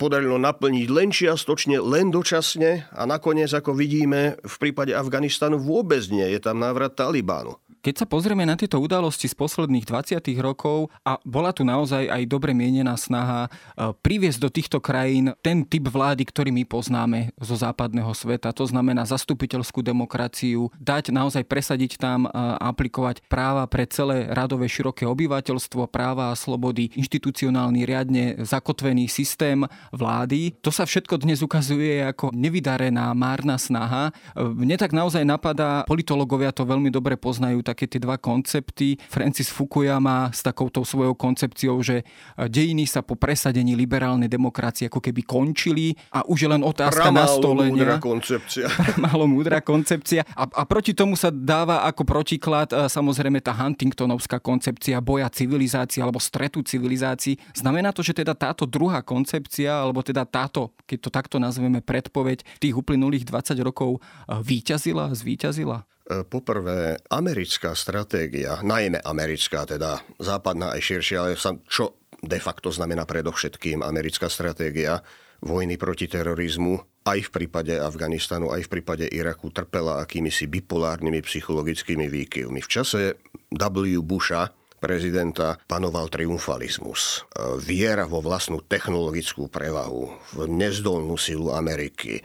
podarilo 0.01 0.41
naplniť 0.41 0.89
len 0.89 1.13
čiastočne, 1.13 1.77
len 1.77 2.09
dočasne 2.09 2.89
a 2.89 3.03
nakoniec, 3.05 3.53
ako 3.53 3.77
vidíme, 3.77 4.41
v 4.41 4.57
prípade 4.57 4.97
Afganistanu 4.97 5.61
vôbec 5.61 6.01
nie 6.09 6.25
je 6.25 6.41
tam 6.41 6.57
návrat 6.57 6.97
Talibánu. 6.97 7.61
Keď 7.85 8.01
sa 8.01 8.07
pozrieme 8.09 8.49
na 8.49 8.57
tieto 8.57 8.81
udalosti 8.81 9.29
z 9.29 9.37
posledných 9.37 9.85
20 9.85 10.17
rokov 10.41 10.89
a 11.05 11.21
bola 11.21 11.53
tu 11.53 11.69
naozaj 11.69 12.09
aj 12.09 12.25
dobre 12.25 12.57
mienená 12.57 12.97
snaha 12.97 13.45
e, 13.45 13.93
priviesť 13.93 14.41
do 14.41 14.49
týchto 14.49 14.81
krajín 14.81 15.37
ten 15.45 15.69
typ 15.69 15.93
vlády, 15.93 16.25
ktorý 16.25 16.49
my 16.49 16.65
poznáme 16.65 17.37
zo 17.37 17.53
západného 17.61 18.09
sveta, 18.17 18.57
to 18.57 18.65
znamená 18.65 19.05
zastupiteľskú 19.05 19.85
demokraciu, 19.85 20.73
dať 20.81 21.13
naozaj 21.13 21.45
presadiť 21.45 22.01
tam 22.01 22.25
a 22.25 22.57
aplikovať 22.73 23.21
práva 23.29 23.69
pre 23.69 23.85
celé 23.85 24.33
radové 24.33 24.65
široké 24.65 25.05
obyvateľstvo, 25.05 25.85
práva 25.85 26.33
a 26.33 26.39
slobody, 26.41 26.89
inštitucionálny 26.97 27.85
riadne 27.85 28.25
zakotvený 28.49 29.13
systém 29.13 29.61
vlády. 29.93 30.57
To 30.65 30.73
sa 30.73 30.89
všetko 30.89 31.21
dnes 31.21 31.45
ukazuje 31.45 32.01
ako 32.01 32.33
nevydarená, 32.33 33.13
márna 33.13 33.61
snaha. 33.61 34.09
E, 34.33 34.41
mne 34.41 34.81
tak 34.81 34.97
naozaj 34.97 35.21
napadá, 35.21 35.85
politológovia 35.85 36.49
to 36.49 36.65
veľmi 36.65 36.89
dobre 36.89 37.21
poznajú, 37.21 37.61
také 37.75 37.91
tie 37.91 37.99
dva 37.99 38.15
koncepty. 38.23 38.95
Francis 39.11 39.51
Fukuyama 39.51 40.31
s 40.31 40.47
takouto 40.47 40.87
svojou 40.87 41.19
koncepciou, 41.19 41.83
že 41.83 42.01
e, 42.01 42.47
dejiny 42.47 42.87
sa 42.87 43.03
po 43.03 43.19
presadení 43.19 43.75
liberálnej 43.75 44.31
demokracie 44.31 44.87
ako 44.87 45.03
keby 45.03 45.27
končili 45.27 45.99
a 46.15 46.23
už 46.23 46.47
je 46.47 46.49
len 46.55 46.63
otázka 46.63 47.11
Pramálo 47.11 47.43
nastolenia. 47.43 47.75
múdra 47.75 47.97
koncepcia. 47.99 48.67
Málo 49.05 49.27
múdra 49.27 49.59
koncepcia. 49.59 50.23
A, 50.39 50.47
a 50.47 50.63
proti 50.63 50.95
tomu 50.95 51.19
sa 51.19 51.35
dáva 51.35 51.83
ako 51.91 52.07
protiklad 52.07 52.71
e, 52.71 52.87
samozrejme 52.87 53.43
tá 53.43 53.51
Huntingtonovská 53.51 54.39
koncepcia 54.39 55.03
boja 55.03 55.27
civilizácií 55.27 55.99
alebo 55.99 56.23
stretu 56.23 56.63
civilizácií. 56.63 57.35
Znamená 57.53 57.91
to, 57.91 58.07
že 58.07 58.15
teda 58.15 58.39
táto 58.39 58.65
druhá 58.71 59.03
koncepcia, 59.03 59.83
alebo 59.83 60.07
teda 60.07 60.23
táto, 60.23 60.71
keď 60.87 60.99
to 61.03 61.11
takto 61.11 61.37
nazveme, 61.43 61.83
predpoveď 61.83 62.47
tých 62.63 62.79
uplynulých 62.79 63.27
20 63.27 63.59
rokov 63.67 63.99
e, 63.99 64.01
výťazila, 64.39 65.11
zvíťazila? 65.11 65.83
E, 66.05 66.21
poprvé, 66.29 67.01
americká 67.09 67.73
stratégia, 67.73 68.61
najmä 68.61 69.01
americká, 69.01 69.65
teda 69.65 70.05
západná 70.21 70.77
aj 70.77 70.81
širšia, 70.85 71.17
ale 71.17 71.41
čo 71.65 71.97
de 72.21 72.41
facto 72.41 72.69
znamená 72.69 73.09
predovšetkým 73.09 73.81
americká 73.81 74.29
stratégia 74.29 75.01
vojny 75.41 75.81
proti 75.81 76.05
terorizmu, 76.05 77.05
aj 77.05 77.29
v 77.29 77.31
prípade 77.33 77.73
Afganistanu, 77.77 78.53
aj 78.53 78.69
v 78.69 78.73
prípade 78.81 79.05
Iraku 79.09 79.53
trpela 79.53 80.01
akýmisi 80.01 80.49
bipolárnymi 80.49 81.21
psychologickými 81.21 82.09
výkyvmi. 82.09 82.61
V 82.65 82.69
čase 82.69 83.21
W. 83.53 84.01
Busha 84.01 84.53
prezidenta 84.81 85.57
panoval 85.69 86.13
triumfalizmus. 86.13 87.25
Viera 87.65 88.05
vo 88.05 88.21
vlastnú 88.21 88.61
technologickú 88.61 89.49
prevahu, 89.49 90.13
v 90.37 90.39
nezdolnú 90.49 91.17
silu 91.17 91.53
Ameriky, 91.53 92.21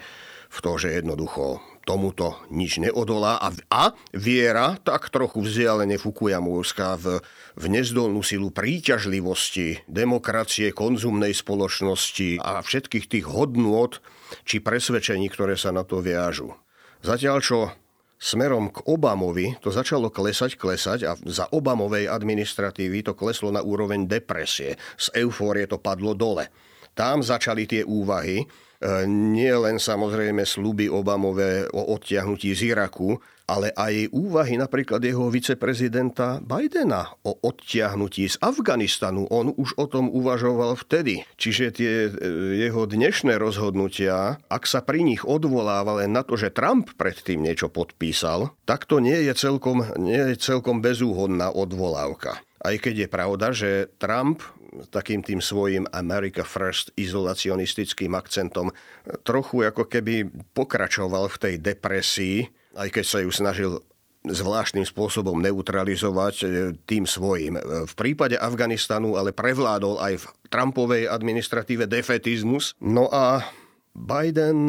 v 0.50 0.58
to, 0.60 0.72
že 0.76 1.00
jednoducho 1.00 1.63
tomuto 1.89 2.38
nič 2.54 2.78
neodolá 2.78 3.41
a, 3.41 3.49
a 3.73 3.84
viera, 4.13 4.78
tak 4.86 5.10
trochu 5.10 5.41
vzdialene 5.41 5.97
Fukuyamovská 5.97 6.93
v, 7.02 7.17
v 7.58 7.65
nezdolnú 7.65 8.21
silu 8.21 8.54
príťažlivosti, 8.54 9.89
demokracie, 9.89 10.69
konzumnej 10.69 11.34
spoločnosti 11.34 12.38
a 12.45 12.62
všetkých 12.62 13.10
tých 13.10 13.25
hodnôt 13.25 13.97
či 14.45 14.62
presvedčení, 14.62 15.34
ktoré 15.34 15.58
sa 15.58 15.73
na 15.73 15.82
to 15.82 15.97
viažu. 15.97 16.54
Zatiaľ 17.02 17.41
čo 17.41 17.73
smerom 18.21 18.69
k 18.69 18.86
Obamovi 18.86 19.58
to 19.58 19.73
začalo 19.73 20.13
klesať, 20.13 20.62
klesať 20.62 20.99
a 21.10 21.17
za 21.25 21.49
Obamovej 21.49 22.06
administratívy 22.06 23.02
to 23.02 23.17
kleslo 23.17 23.49
na 23.49 23.65
úroveň 23.65 24.06
depresie. 24.06 24.78
Z 24.93 25.25
eufórie 25.25 25.65
to 25.65 25.82
padlo 25.82 26.13
dole. 26.13 26.54
Tam 26.99 27.23
začali 27.23 27.63
tie 27.63 27.88
úvahy, 27.88 28.43
E, 28.79 29.03
nie 29.07 29.51
len 29.51 29.75
samozrejme 29.75 30.47
sluby 30.47 30.88
Obamové 30.88 31.67
o 31.75 31.99
odtiahnutí 31.99 32.55
z 32.55 32.71
Iraku, 32.71 33.19
ale 33.43 33.75
aj 33.75 34.07
úvahy 34.15 34.55
napríklad 34.55 35.03
jeho 35.03 35.27
viceprezidenta 35.27 36.39
Bidena 36.39 37.12
o 37.27 37.35
odtiahnutí 37.43 38.31
z 38.31 38.39
Afganistanu. 38.39 39.27
On 39.35 39.51
už 39.51 39.75
o 39.75 39.83
tom 39.91 40.07
uvažoval 40.07 40.79
vtedy. 40.79 41.27
Čiže 41.35 41.65
tie 41.75 41.93
e, 42.07 42.12
jeho 42.55 42.88
dnešné 42.88 43.35
rozhodnutia, 43.35 44.39
ak 44.47 44.63
sa 44.63 44.79
pri 44.79 45.03
nich 45.03 45.27
odvoláva 45.27 45.99
len 45.99 46.15
na 46.15 46.23
to, 46.23 46.39
že 46.39 46.55
Trump 46.55 46.95
predtým 46.95 47.43
niečo 47.43 47.67
podpísal, 47.67 48.55
tak 48.63 48.88
to 48.88 49.03
nie 49.03 49.27
je 49.27 49.35
celkom, 49.35 49.83
nie 49.99 50.23
je 50.31 50.39
celkom 50.39 50.79
bezúhodná 50.79 51.51
odvolávka. 51.51 52.39
Aj 52.63 52.75
keď 52.79 52.95
je 52.95 53.07
pravda, 53.12 53.47
že 53.51 53.91
Trump 53.99 54.39
takým 54.93 55.25
tým 55.25 55.41
svojim 55.41 55.86
America 55.89 56.45
First 56.45 56.93
izolacionistickým 56.95 58.13
akcentom 58.13 58.69
trochu 59.25 59.65
ako 59.65 59.89
keby 59.89 60.29
pokračoval 60.53 61.29
v 61.29 61.38
tej 61.38 61.55
depresii, 61.58 62.38
aj 62.77 62.89
keď 62.93 63.05
sa 63.05 63.19
ju 63.21 63.32
snažil 63.34 63.71
zvláštnym 64.19 64.84
spôsobom 64.84 65.39
neutralizovať 65.39 66.36
e, 66.43 66.45
tým 66.84 67.08
svojim. 67.08 67.55
V 67.88 67.93
prípade 67.95 68.36
Afganistanu 68.36 69.15
ale 69.15 69.32
prevládol 69.32 69.95
aj 69.95 70.13
v 70.19 70.25
Trumpovej 70.51 71.08
administratíve 71.08 71.88
defetizmus. 71.88 72.75
No 72.84 73.08
a 73.10 73.47
Biden 73.95 74.67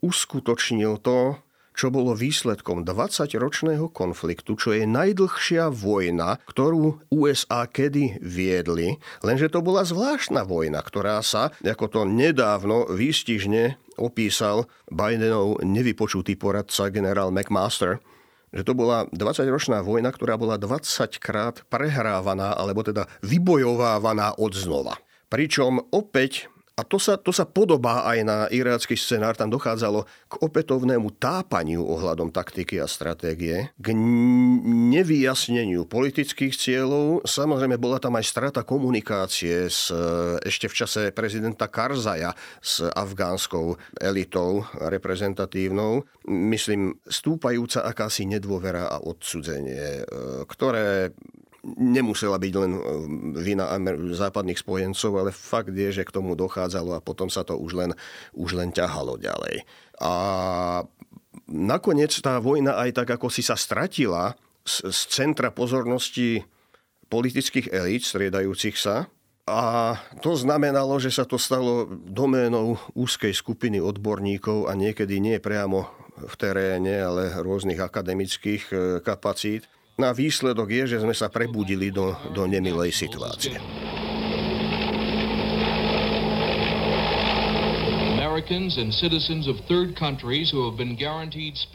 uskutočnil 0.00 1.04
to, 1.04 1.36
čo 1.78 1.94
bolo 1.94 2.18
výsledkom 2.18 2.82
20-ročného 2.82 3.86
konfliktu, 3.94 4.58
čo 4.58 4.74
je 4.74 4.82
najdlhšia 4.82 5.70
vojna, 5.70 6.42
ktorú 6.50 7.06
USA 7.14 7.70
kedy 7.70 8.18
viedli, 8.18 8.98
lenže 9.22 9.46
to 9.46 9.62
bola 9.62 9.86
zvláštna 9.86 10.42
vojna, 10.42 10.82
ktorá 10.82 11.22
sa, 11.22 11.54
ako 11.62 11.86
to 11.86 12.00
nedávno 12.02 12.90
výstižne 12.90 13.78
opísal 13.94 14.66
Bidenov 14.90 15.62
nevypočutý 15.62 16.34
poradca 16.34 16.90
generál 16.90 17.30
McMaster, 17.30 18.02
že 18.50 18.66
to 18.66 18.74
bola 18.74 19.06
20-ročná 19.14 19.78
vojna, 19.86 20.10
ktorá 20.10 20.34
bola 20.34 20.58
20 20.58 20.82
krát 21.22 21.62
prehrávaná, 21.70 22.58
alebo 22.58 22.82
teda 22.82 23.06
vybojovávaná 23.22 24.34
od 24.40 24.50
znova. 24.56 24.98
Pričom 25.28 25.92
opäť 25.92 26.48
a 26.78 26.86
to 26.86 27.02
sa, 27.02 27.18
to 27.18 27.34
sa 27.34 27.42
podobá 27.42 28.06
aj 28.06 28.18
na 28.22 28.38
irácky 28.54 28.94
scenár. 28.94 29.34
Tam 29.34 29.50
dochádzalo 29.50 30.06
k 30.30 30.34
opätovnému 30.38 31.18
tápaniu 31.18 31.82
ohľadom 31.82 32.30
taktiky 32.30 32.78
a 32.78 32.86
stratégie, 32.86 33.74
k 33.74 33.86
nevyjasneniu 34.94 35.90
politických 35.90 36.54
cieľov. 36.54 37.26
Samozrejme, 37.26 37.82
bola 37.82 37.98
tam 37.98 38.14
aj 38.14 38.30
strata 38.30 38.62
komunikácie 38.62 39.66
s, 39.66 39.90
ešte 40.46 40.70
v 40.70 40.78
čase 40.78 41.00
prezidenta 41.10 41.66
Karzaja 41.66 42.30
s 42.62 42.86
afgánskou 42.86 43.74
elitou 43.98 44.62
reprezentatívnou. 44.78 46.06
Myslím, 46.30 46.94
stúpajúca 47.10 47.82
akási 47.82 48.22
nedôvera 48.30 48.86
a 48.86 49.02
odsudzenie, 49.02 50.04
e, 50.06 50.44
ktoré 50.46 51.10
nemusela 51.76 52.40
byť 52.40 52.54
len 52.56 52.72
e, 52.72 52.80
vina 53.42 53.68
západných 54.14 54.62
spojencov, 54.62 55.12
ale 55.18 55.30
fakt 55.34 55.74
je, 55.74 55.90
že 55.92 56.06
k 56.06 56.14
tomu 56.14 56.38
dochádzalo 56.38 56.96
a 56.96 57.04
potom 57.04 57.28
sa 57.28 57.44
to 57.44 57.58
už 57.58 57.76
len, 57.76 57.90
už 58.32 58.56
len 58.56 58.72
ťahalo 58.72 59.20
ďalej. 59.20 59.66
A 60.00 60.12
nakoniec 61.50 62.14
tá 62.22 62.38
vojna 62.38 62.78
aj 62.80 63.02
tak, 63.04 63.08
ako 63.18 63.28
si 63.28 63.44
sa 63.44 63.58
stratila 63.58 64.38
z, 64.64 64.88
z 64.88 64.98
centra 65.12 65.52
pozornosti 65.52 66.46
politických 67.08 67.72
elít 67.72 68.04
striedajúcich 68.04 68.76
sa, 68.76 69.08
a 69.48 69.96
to 70.20 70.36
znamenalo, 70.36 71.00
že 71.00 71.08
sa 71.08 71.24
to 71.24 71.40
stalo 71.40 71.88
doménou 71.88 72.76
úzkej 72.92 73.32
skupiny 73.32 73.80
odborníkov 73.80 74.68
a 74.68 74.76
niekedy 74.76 75.24
nie 75.24 75.40
priamo 75.40 75.88
v 76.20 76.34
teréne, 76.36 77.00
ale 77.00 77.32
rôznych 77.40 77.80
akademických 77.80 78.62
e, 78.68 78.76
kapacít. 79.98 80.06
Na 80.06 80.12
výsledok 80.14 80.70
je, 80.70 80.86
že 80.86 81.00
sme 81.02 81.14
sa 81.14 81.28
prebudili 81.28 81.90
do, 81.90 82.14
do 82.30 82.46
nemilej 82.46 82.94
situácie. 82.94 83.58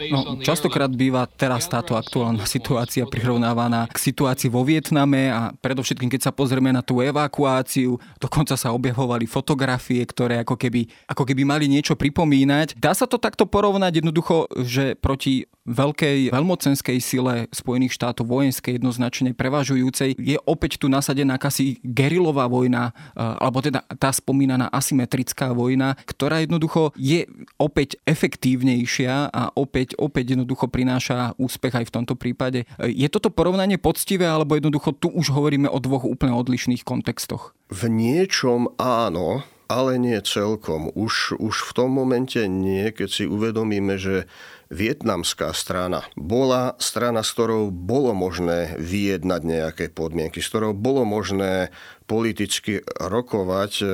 No, 0.09 0.41
častokrát 0.41 0.89
býva 0.89 1.29
teraz 1.29 1.69
táto 1.69 1.93
aktuálna 1.93 2.49
situácia 2.49 3.05
prirovnávaná 3.05 3.85
k 3.93 3.97
situácii 4.01 4.49
vo 4.49 4.65
Vietname 4.65 5.29
a 5.29 5.53
predovšetkým, 5.53 6.09
keď 6.09 6.29
sa 6.29 6.31
pozrieme 6.33 6.73
na 6.73 6.81
tú 6.81 6.99
evakuáciu, 6.99 8.01
dokonca 8.17 8.57
sa 8.57 8.73
objavovali 8.73 9.29
fotografie, 9.29 10.01
ktoré 10.01 10.41
ako 10.41 10.57
keby, 10.57 10.89
ako 11.05 11.23
keby 11.29 11.45
mali 11.45 11.65
niečo 11.69 11.93
pripomínať. 11.93 12.73
Dá 12.81 12.97
sa 12.97 13.05
to 13.05 13.21
takto 13.21 13.45
porovnať 13.45 14.01
jednoducho, 14.01 14.49
že 14.65 14.97
proti 14.97 15.45
veľkej 15.63 16.35
veľmocenskej 16.35 16.97
sile 16.99 17.47
Spojených 17.55 17.95
štátov, 17.95 18.27
vojenskej 18.27 18.79
jednoznačne 18.79 19.31
prevažujúcej, 19.31 20.19
je 20.19 20.37
opäť 20.43 20.75
tu 20.75 20.91
nasadená 20.91 21.39
akási 21.39 21.79
gerilová 21.83 22.51
vojna, 22.51 22.91
eh, 22.91 23.23
alebo 23.23 23.63
teda 23.63 23.85
tá 23.95 24.11
spomínaná 24.11 24.67
asymetrická 24.67 25.55
vojna, 25.55 25.95
ktorá 26.03 26.43
jednoducho 26.43 26.62
je 26.97 27.25
opäť 27.57 27.99
efektívnejšia 28.05 29.31
a 29.31 29.43
opäť, 29.55 29.95
opäť 29.97 30.37
jednoducho 30.37 30.69
prináša 30.69 31.33
úspech 31.39 31.83
aj 31.83 31.85
v 31.89 31.93
tomto 31.93 32.15
prípade. 32.15 32.69
Je 32.79 33.07
toto 33.09 33.33
porovnanie 33.33 33.81
poctivé, 33.81 34.29
alebo 34.29 34.55
jednoducho 34.55 34.95
tu 34.95 35.09
už 35.11 35.33
hovoríme 35.33 35.67
o 35.67 35.77
dvoch 35.81 36.05
úplne 36.07 36.35
odlišných 36.35 36.85
kontextoch? 36.85 37.55
V 37.73 37.89
niečom 37.89 38.75
áno, 38.77 39.41
ale 39.71 39.97
nie 39.97 40.19
celkom. 40.21 40.91
Už, 40.93 41.39
už 41.41 41.55
v 41.67 41.71
tom 41.73 41.89
momente 41.95 42.39
nie, 42.45 42.93
keď 42.93 43.09
si 43.09 43.23
uvedomíme, 43.25 43.97
že 43.97 44.29
vietnamská 44.73 45.53
strana 45.53 46.01
bola 46.17 46.73
strana, 46.81 47.21
s 47.21 47.33
ktorou 47.33 47.69
bolo 47.69 48.13
možné 48.17 48.73
vyjednať 48.81 49.41
nejaké 49.45 49.85
podmienky, 49.93 50.41
s 50.41 50.49
ktorou 50.49 50.73
bolo 50.73 51.05
možné 51.05 51.69
politicky 52.09 52.81
rokovať 52.97 53.73
e, 53.81 53.85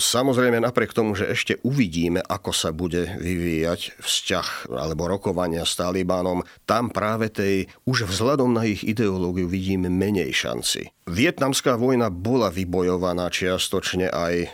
Samozrejme, 0.00 0.64
napriek 0.64 0.96
tomu, 0.96 1.12
že 1.12 1.28
ešte 1.28 1.60
uvidíme, 1.60 2.24
ako 2.24 2.56
sa 2.56 2.72
bude 2.72 3.04
vyvíjať 3.20 4.00
vzťah 4.00 4.72
alebo 4.72 5.04
rokovania 5.04 5.68
s 5.68 5.76
Talibánom, 5.76 6.40
tam 6.64 6.88
práve 6.88 7.28
tej, 7.28 7.68
už 7.84 8.08
vzhľadom 8.08 8.48
na 8.48 8.64
ich 8.64 8.80
ideológiu 8.80 9.44
vidíme 9.44 9.92
menej 9.92 10.32
šanci. 10.32 10.88
Vietnamská 11.04 11.76
vojna 11.76 12.08
bola 12.08 12.48
vybojovaná 12.48 13.28
čiastočne 13.28 14.08
aj 14.08 14.34
e, 14.40 14.48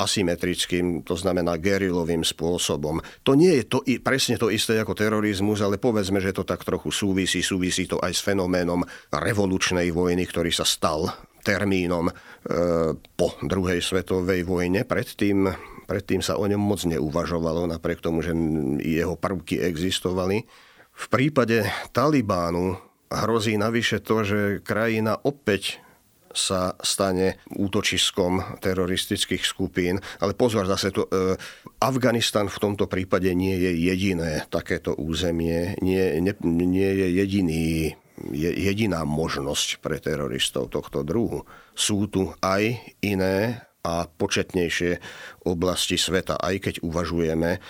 asymetrickým, 0.00 1.06
to 1.06 1.14
znamená 1.14 1.54
gerilovým 1.60 2.26
spôsobom. 2.26 2.98
To 3.22 3.38
nie 3.38 3.62
je 3.62 3.64
to, 3.70 3.78
presne 4.02 4.34
to 4.40 4.50
isté 4.50 4.80
ako 4.82 4.98
terorizmus, 4.98 5.62
ale 5.62 5.78
povedzme, 5.78 6.18
že 6.18 6.34
to 6.34 6.42
tak 6.42 6.66
trochu 6.66 6.90
súvisí. 6.90 7.44
Súvisí 7.44 7.86
to 7.86 8.02
aj 8.02 8.16
s 8.16 8.24
fenoménom 8.24 8.82
revolučnej 9.14 9.92
vojny, 9.94 10.26
ktorý 10.26 10.50
sa 10.50 10.66
stal 10.66 11.29
termínom 11.40 12.08
e, 12.08 12.12
po 12.94 13.28
druhej 13.42 13.80
svetovej 13.80 14.44
vojne. 14.44 14.84
Predtým, 14.84 15.48
predtým 15.88 16.20
sa 16.20 16.36
o 16.36 16.44
ňom 16.44 16.60
moc 16.60 16.84
neuvažovalo, 16.84 17.68
napriek 17.68 18.04
tomu, 18.04 18.20
že 18.20 18.36
jeho 18.84 19.16
prvky 19.16 19.60
existovali. 19.60 20.44
V 20.94 21.06
prípade 21.08 21.64
Talibánu 21.96 22.76
hrozí 23.10 23.56
navyše 23.56 24.04
to, 24.04 24.22
že 24.22 24.40
krajina 24.62 25.16
opäť 25.16 25.80
sa 26.30 26.78
stane 26.78 27.42
útočiskom 27.58 28.62
teroristických 28.62 29.42
skupín. 29.42 29.98
Ale 30.22 30.38
pozor, 30.38 30.66
zase 30.70 30.94
to, 30.94 31.10
e, 31.10 31.34
Afganistan 31.82 32.46
v 32.46 32.60
tomto 32.62 32.86
prípade 32.86 33.34
nie 33.34 33.58
je 33.58 33.74
jediné 33.74 34.46
takéto 34.46 34.94
územie, 34.94 35.74
nie, 35.82 36.22
nie, 36.22 36.34
nie 36.46 36.90
je 36.94 37.06
jediný 37.18 37.66
je 38.28 38.52
jediná 38.52 39.08
možnosť 39.08 39.80
pre 39.80 39.96
teroristov 39.96 40.68
tohto 40.68 41.00
druhu. 41.00 41.48
Sú 41.72 42.04
tu 42.12 42.36
aj 42.44 42.76
iné 43.00 43.64
a 43.80 44.04
početnejšie 44.04 45.00
oblasti 45.48 45.96
sveta, 45.96 46.36
aj 46.36 46.54
keď 46.68 46.74
uvažujeme 46.84 47.64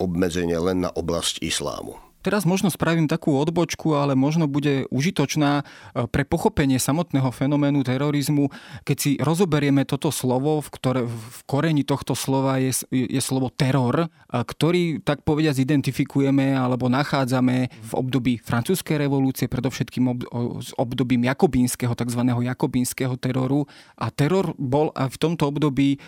obmedzenie 0.00 0.56
len 0.56 0.88
na 0.88 0.90
oblasť 0.90 1.44
islámu. 1.44 2.09
Teraz 2.20 2.44
možno 2.44 2.68
spravím 2.68 3.08
takú 3.08 3.32
odbočku, 3.40 3.96
ale 3.96 4.12
možno 4.12 4.44
bude 4.44 4.84
užitočná 4.92 5.64
e, 5.64 6.04
pre 6.04 6.28
pochopenie 6.28 6.76
samotného 6.76 7.32
fenoménu 7.32 7.80
terorizmu, 7.80 8.52
keď 8.84 8.96
si 9.00 9.10
rozoberieme 9.16 9.88
toto 9.88 10.12
slovo, 10.12 10.60
v, 10.60 10.68
ktoré, 10.68 11.00
v 11.08 11.38
koreni 11.48 11.80
tohto 11.80 12.12
slova 12.12 12.60
je, 12.60 12.76
je 12.92 13.20
slovo 13.24 13.48
teror, 13.48 14.04
e, 14.04 14.08
ktorý 14.36 15.00
tak 15.00 15.24
povediať 15.24 15.64
identifikujeme 15.64 16.52
alebo 16.52 16.92
nachádzame 16.92 17.72
v 17.72 17.92
období 17.96 18.36
francúzskej 18.36 19.00
revolúcie, 19.00 19.48
predovšetkým 19.48 20.04
ob, 20.12 20.20
s 20.60 20.76
obdobím 20.76 21.24
jakobínskeho, 21.24 21.96
tzv. 21.96 22.20
jakobínskeho 22.20 23.16
teroru. 23.16 23.64
A 23.96 24.12
teror 24.12 24.52
bol 24.60 24.92
v 24.92 25.16
tomto 25.16 25.48
období 25.48 25.96
e, 25.96 25.98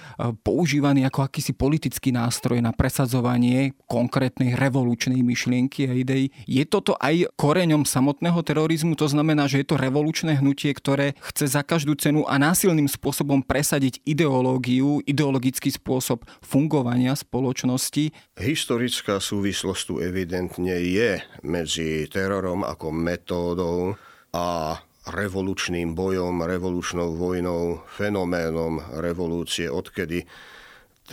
používaný 0.45 1.09
ako 1.09 1.25
akýsi 1.25 1.57
politický 1.57 2.13
nástroj 2.13 2.61
na 2.61 2.77
presadzovanie 2.77 3.73
konkrétnej 3.89 4.61
revolučnej 4.61 5.25
myšlienky 5.25 6.02
a 6.03 6.05
ideí. 6.05 6.35
Je 6.51 6.67
toto 6.67 6.99
aj 6.99 7.31
koreňom 7.39 7.87
samotného 7.87 8.43
terorizmu? 8.43 8.99
To 8.99 9.07
znamená, 9.07 9.47
že 9.47 9.63
je 9.63 9.67
to 9.71 9.79
revolučné 9.79 10.43
hnutie, 10.43 10.75
ktoré 10.75 11.15
chce 11.23 11.55
za 11.55 11.63
každú 11.63 11.95
cenu 11.95 12.27
a 12.27 12.43
násilným 12.43 12.91
spôsobom 12.91 13.47
presadiť 13.47 14.03
ideológiu, 14.03 14.99
ideologický 15.07 15.71
spôsob 15.71 16.27
fungovania 16.43 17.15
spoločnosti? 17.15 18.11
Historická 18.35 19.23
súvislosť 19.23 19.83
tu 19.87 19.95
evidentne 20.03 20.75
je 20.83 21.23
medzi 21.47 22.11
terorom 22.11 22.67
ako 22.67 22.91
metódou 22.91 23.95
a 24.35 24.79
revolučným 25.03 25.99
bojom, 25.99 26.47
revolučnou 26.47 27.19
vojnou, 27.19 27.83
fenoménom 27.91 28.79
revolúcie, 29.03 29.67
odkedy 29.67 30.27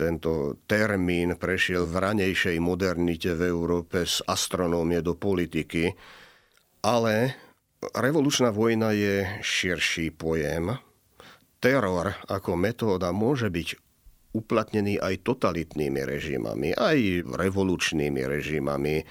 tento 0.00 0.56
termín 0.64 1.36
prešiel 1.36 1.84
v 1.84 2.00
ranejšej 2.00 2.56
modernite 2.56 3.36
v 3.36 3.52
Európe 3.52 4.08
z 4.08 4.24
astronómie 4.24 5.04
do 5.04 5.12
politiky, 5.12 5.92
ale 6.80 7.36
revolučná 7.92 8.48
vojna 8.48 8.96
je 8.96 9.28
širší 9.44 10.16
pojem. 10.16 10.72
Teror 11.60 12.16
ako 12.32 12.56
metóda 12.56 13.12
môže 13.12 13.52
byť 13.52 13.68
uplatnený 14.32 14.96
aj 14.96 15.20
totalitnými 15.20 16.00
režimami, 16.08 16.72
aj 16.72 17.28
revolučnými 17.36 18.24
režimami, 18.24 19.04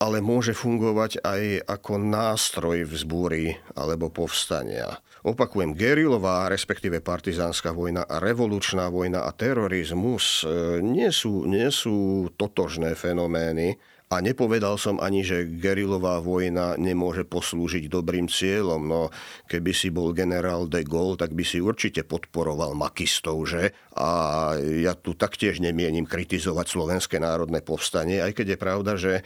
ale 0.00 0.24
môže 0.24 0.56
fungovať 0.56 1.20
aj 1.20 1.68
ako 1.68 2.00
nástroj 2.00 2.88
vzbúry 2.88 3.60
alebo 3.76 4.08
povstania. 4.08 5.04
Opakujem, 5.20 5.76
gerilová, 5.76 6.48
respektíve 6.48 7.04
partizánska 7.04 7.76
vojna, 7.76 8.08
revolučná 8.08 8.88
vojna 8.88 9.28
a 9.28 9.30
terorizmus 9.36 10.40
e, 10.40 10.80
nie 10.80 11.12
sú, 11.12 11.44
nie 11.44 11.68
sú 11.68 12.32
totožné 12.40 12.96
fenomény. 12.96 13.76
A 14.10 14.18
nepovedal 14.18 14.74
som 14.74 14.98
ani, 14.98 15.22
že 15.22 15.46
gerilová 15.46 16.18
vojna 16.18 16.74
nemôže 16.74 17.22
poslúžiť 17.22 17.86
dobrým 17.86 18.26
cieľom. 18.26 18.82
No, 18.82 19.14
keby 19.46 19.70
si 19.70 19.94
bol 19.94 20.10
generál 20.10 20.66
de 20.66 20.82
Gaulle, 20.82 21.14
tak 21.14 21.30
by 21.30 21.46
si 21.46 21.62
určite 21.62 22.02
podporoval 22.02 22.74
makistov, 22.74 23.38
že? 23.46 23.70
A 23.94 24.10
ja 24.58 24.98
tu 24.98 25.14
taktiež 25.14 25.62
nemienim 25.62 26.10
kritizovať 26.10 26.66
Slovenské 26.66 27.22
národné 27.22 27.62
povstanie, 27.62 28.18
aj 28.18 28.34
keď 28.34 28.46
je 28.50 28.58
pravda, 28.58 28.92
že 28.98 29.12
e, 29.14 29.22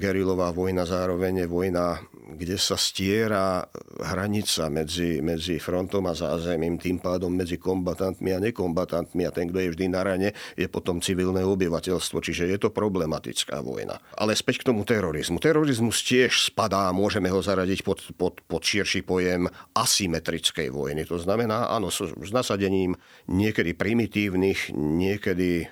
gerilová 0.00 0.48
vojna 0.48 0.88
zároveň 0.88 1.44
je 1.44 1.48
vojna 1.52 2.00
kde 2.26 2.58
sa 2.58 2.74
stiera 2.74 3.62
hranica 4.02 4.66
medzi, 4.66 5.22
medzi 5.22 5.62
frontom 5.62 6.10
a 6.10 6.14
zázemím, 6.18 6.74
tým 6.74 6.98
pádom 6.98 7.30
medzi 7.30 7.54
kombatantmi 7.54 8.34
a 8.34 8.42
nekombatantmi 8.42 9.22
a 9.22 9.30
ten, 9.30 9.46
kto 9.46 9.62
je 9.62 9.70
vždy 9.70 9.86
na 9.86 10.02
rane, 10.02 10.28
je 10.58 10.66
potom 10.66 10.98
civilné 10.98 11.46
obyvateľstvo, 11.46 12.18
čiže 12.18 12.50
je 12.50 12.58
to 12.58 12.74
problematická 12.74 13.62
vojna. 13.62 14.02
Ale 14.16 14.38
späť 14.38 14.62
k 14.62 14.72
tomu 14.72 14.86
terorizmu. 14.86 15.42
Terorizmus 15.42 16.00
tiež 16.00 16.54
spadá, 16.54 16.88
môžeme 16.94 17.28
ho 17.28 17.42
zaradiť 17.42 17.84
pod, 17.84 18.00
pod, 18.16 18.40
pod 18.46 18.62
širší 18.62 19.02
pojem 19.02 19.50
asymetrickej 19.76 20.72
vojny. 20.72 21.04
To 21.10 21.18
znamená, 21.18 21.68
áno, 21.68 21.92
s, 21.92 22.00
s 22.00 22.30
nasadením 22.32 22.96
niekedy 23.26 23.76
primitívnych, 23.76 24.72
niekedy 24.72 25.68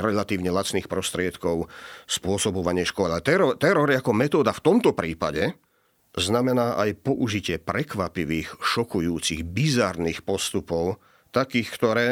relatívne 0.00 0.50
lacných 0.50 0.90
prostriedkov 0.90 1.70
spôsobovanie 2.10 2.82
škôl. 2.82 3.14
Teror, 3.22 3.54
teror 3.60 3.86
ako 3.92 4.10
metóda 4.16 4.50
v 4.50 4.64
tomto 4.64 4.90
prípade 4.96 5.54
znamená 6.18 6.74
aj 6.80 6.98
použitie 7.04 7.62
prekvapivých, 7.62 8.58
šokujúcich, 8.58 9.46
bizarných 9.46 10.26
postupov, 10.26 10.98
takých, 11.30 11.68
ktoré 11.78 12.10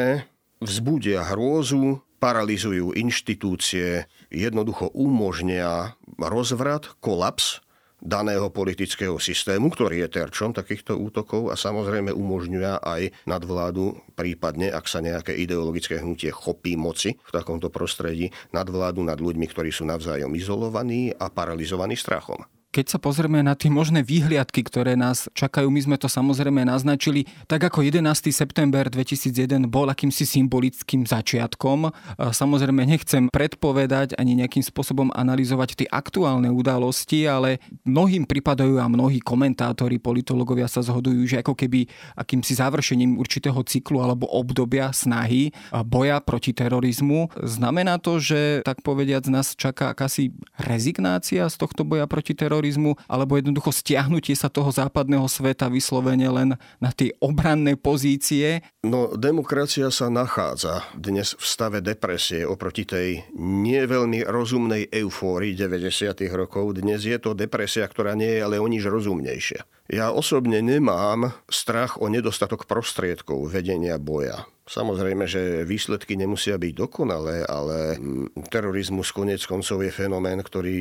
vzbudia 0.63 1.27
hrôzu, 1.27 2.01
paralizujú 2.17 2.97
inštitúcie, 2.97 4.09
jednoducho 4.31 4.91
umožnia 4.93 5.95
rozvrat, 6.17 6.97
kolaps 6.99 7.61
daného 7.97 8.53
politického 8.53 9.17
systému, 9.17 9.73
ktorý 9.73 10.05
je 10.05 10.21
terčom 10.21 10.53
takýchto 10.53 10.93
útokov 10.93 11.49
a 11.49 11.57
samozrejme 11.57 12.13
umožňuje 12.13 12.85
aj 12.85 13.01
nadvládu, 13.25 13.97
prípadne, 14.13 14.69
ak 14.69 14.85
sa 14.85 15.01
nejaké 15.01 15.33
ideologické 15.33 15.97
hnutie 15.97 16.29
chopí 16.29 16.77
moci 16.77 17.17
v 17.17 17.31
takomto 17.33 17.73
prostredí, 17.73 18.29
nadvládu 18.53 19.01
nad 19.01 19.17
ľuďmi, 19.17 19.49
ktorí 19.49 19.73
sú 19.73 19.89
navzájom 19.89 20.33
izolovaní 20.37 21.09
a 21.17 21.29
paralizovaní 21.33 21.97
strachom. 21.97 22.45
Keď 22.67 22.85
sa 22.93 22.99
pozrieme 23.01 23.41
na 23.41 23.55
tie 23.55 23.71
možné 23.71 24.03
výhliadky, 24.03 24.61
ktoré 24.61 24.93
nás 24.99 25.31
čakajú, 25.33 25.71
my 25.71 25.81
sme 25.81 25.97
to 25.97 26.05
samozrejme 26.11 26.61
naznačili, 26.67 27.25
tak 27.47 27.63
ako 27.63 27.81
11. 27.81 28.05
september 28.29 28.85
2001 28.85 29.65
bol 29.71 29.89
akýmsi 29.89 30.27
symbolickým 30.27 31.07
začiatkom. 31.07 31.89
Samozrejme 32.19 32.83
nechcem 32.85 33.31
predpovedať 33.31 34.19
ani 34.19 34.37
nejakým 34.43 34.61
spôsobom 34.61 35.09
analyzovať 35.15 35.69
tie 35.73 35.87
aktuálne 35.87 36.51
udalosti, 36.51 37.25
ale 37.25 37.63
mnohým 37.87 38.27
pripadajú 38.27 38.77
a 38.77 38.91
mnohí 38.91 39.23
komentátori, 39.23 39.97
politológovia 39.97 40.67
sa 40.69 40.83
zhodujú, 40.83 41.23
že 41.23 41.41
ako 41.41 41.55
keby 41.55 41.87
akýmsi 42.19 42.61
završením 42.61 43.15
určitého 43.17 43.57
cyklu 43.63 44.03
alebo 44.03 44.27
obdobia 44.29 44.91
snahy 44.91 45.55
boja 45.87 46.19
proti 46.21 46.51
terorizmu. 46.53 47.31
Znamená 47.41 47.97
to, 47.97 48.19
že 48.21 48.61
tak 48.67 48.83
povediac 48.83 49.25
nás 49.31 49.55
čaká 49.55 49.95
akási 49.95 50.35
rezignácia 50.61 51.47
z 51.47 51.55
tohto 51.57 51.87
boja 51.87 52.05
proti 52.05 52.35
terorizmu? 52.35 52.56
Terorizmu, 52.57 52.97
alebo 53.05 53.37
jednoducho 53.37 53.69
stiahnutie 53.69 54.33
sa 54.33 54.49
toho 54.49 54.73
západného 54.73 55.29
sveta 55.29 55.69
vyslovene 55.69 56.25
len 56.25 56.49
na 56.81 56.89
tie 56.89 57.13
obranné 57.21 57.77
pozície? 57.77 58.65
No, 58.81 59.13
demokracia 59.13 59.93
sa 59.93 60.09
nachádza 60.09 60.81
dnes 60.97 61.37
v 61.37 61.45
stave 61.45 61.85
depresie 61.85 62.49
oproti 62.49 62.89
tej 62.89 63.21
nie 63.37 63.85
veľmi 63.85 64.25
rozumnej 64.25 64.89
eufórii 64.89 65.53
90. 65.53 66.17
rokov. 66.33 66.81
Dnes 66.81 67.05
je 67.05 67.21
to 67.21 67.37
depresia, 67.37 67.85
ktorá 67.85 68.17
nie 68.17 68.41
je 68.41 68.41
ale 68.41 68.57
o 68.57 68.65
nič 68.65 68.89
rozumnejšia. 68.89 69.76
Ja 69.87 70.11
osobne 70.11 70.59
nemám 70.59 71.31
strach 71.47 71.95
o 72.03 72.11
nedostatok 72.11 72.67
prostriedkov 72.67 73.47
vedenia 73.47 73.95
boja. 73.95 74.43
Samozrejme, 74.67 75.23
že 75.31 75.63
výsledky 75.63 76.19
nemusia 76.19 76.59
byť 76.59 76.73
dokonalé, 76.75 77.47
ale 77.47 77.95
mm, 77.95 78.51
terorizmus 78.51 79.15
konec 79.15 79.39
koncov 79.47 79.79
je 79.79 79.95
fenomén, 79.95 80.43
ktorý 80.43 80.75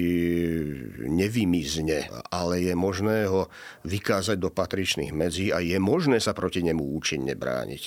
nevymizne, 1.06 2.10
ale 2.34 2.66
je 2.66 2.74
možné 2.74 3.30
ho 3.30 3.46
vykázať 3.86 4.42
do 4.42 4.50
patričných 4.50 5.14
medzí 5.14 5.54
a 5.54 5.62
je 5.62 5.78
možné 5.78 6.18
sa 6.18 6.34
proti 6.34 6.66
nemu 6.66 6.82
účinne 6.82 7.38
brániť. 7.38 7.82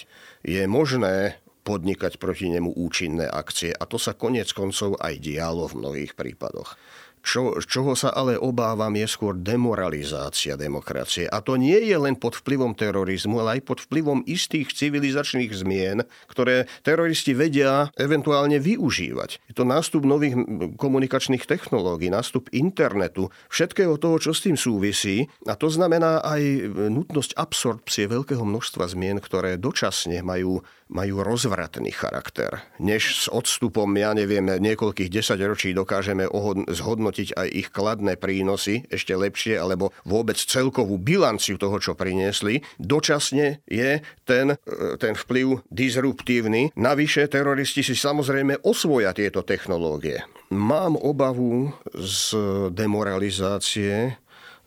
Je 0.48 0.64
možné 0.72 1.44
podnikať 1.68 2.16
proti 2.16 2.48
nemu 2.48 2.80
účinné 2.80 3.28
akcie 3.28 3.76
a 3.76 3.84
to 3.84 4.00
sa 4.00 4.16
konec 4.16 4.48
koncov 4.56 4.96
aj 5.04 5.20
dialo 5.20 5.68
v 5.68 5.84
mnohých 5.84 6.16
prípadoch. 6.16 6.80
Čo, 7.20 7.60
čoho 7.62 7.94
sa 7.94 8.16
ale 8.16 8.40
obávam 8.40 8.92
je 8.96 9.06
skôr 9.06 9.36
demoralizácia 9.36 10.56
demokracie. 10.56 11.28
A 11.28 11.44
to 11.44 11.60
nie 11.60 11.76
je 11.76 11.98
len 12.00 12.16
pod 12.16 12.40
vplyvom 12.40 12.74
terorizmu, 12.74 13.44
ale 13.44 13.60
aj 13.60 13.62
pod 13.68 13.80
vplyvom 13.86 14.24
istých 14.24 14.72
civilizačných 14.72 15.52
zmien, 15.52 16.08
ktoré 16.32 16.66
teroristi 16.82 17.36
vedia 17.36 17.92
eventuálne 18.00 18.58
využívať. 18.58 19.44
Je 19.52 19.54
to 19.54 19.68
nástup 19.68 20.08
nových 20.08 20.36
komunikačných 20.80 21.44
technológií, 21.44 22.08
nástup 22.08 22.48
internetu, 22.56 23.30
všetkého 23.52 24.00
toho, 24.00 24.18
čo 24.18 24.32
s 24.32 24.44
tým 24.44 24.56
súvisí. 24.56 25.28
A 25.46 25.60
to 25.60 25.68
znamená 25.68 26.24
aj 26.24 26.42
nutnosť 26.90 27.36
absorpcie 27.36 28.08
veľkého 28.08 28.42
množstva 28.42 28.90
zmien, 28.90 29.20
ktoré 29.20 29.60
dočasne 29.60 30.24
majú 30.24 30.64
majú 30.90 31.22
rozvratný 31.22 31.94
charakter. 31.94 32.66
Než 32.82 33.26
s 33.26 33.26
odstupom, 33.30 33.88
ja 33.94 34.18
neviem, 34.18 34.42
niekoľkých 34.42 35.14
desaťročí 35.14 35.78
dokážeme 35.78 36.26
zhodnotiť 36.66 37.38
aj 37.38 37.48
ich 37.54 37.70
kladné 37.70 38.18
prínosy 38.18 38.90
ešte 38.90 39.14
lepšie, 39.14 39.62
alebo 39.62 39.94
vôbec 40.04 40.36
celkovú 40.36 40.98
bilanciu 40.98 41.62
toho, 41.62 41.78
čo 41.78 41.94
priniesli, 41.94 42.66
dočasne 42.82 43.62
je 43.70 44.02
ten, 44.26 44.58
e, 44.58 44.98
ten 44.98 45.14
vplyv 45.14 45.62
disruptívny. 45.70 46.74
Navyše 46.74 47.30
teroristi 47.30 47.86
si 47.86 47.94
samozrejme 47.94 48.66
osvoja 48.66 49.14
tieto 49.14 49.46
technológie. 49.46 50.26
Mám 50.50 50.98
obavu 50.98 51.70
z 51.94 52.34
demoralizácie 52.74 54.18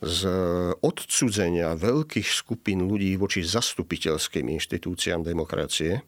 z 0.02 0.20
odcudzenia 0.82 1.78
veľkých 1.78 2.26
skupín 2.26 2.90
ľudí 2.90 3.14
voči 3.14 3.46
zastupiteľským 3.46 4.50
inštitúciám 4.50 5.22
demokracie, 5.22 6.02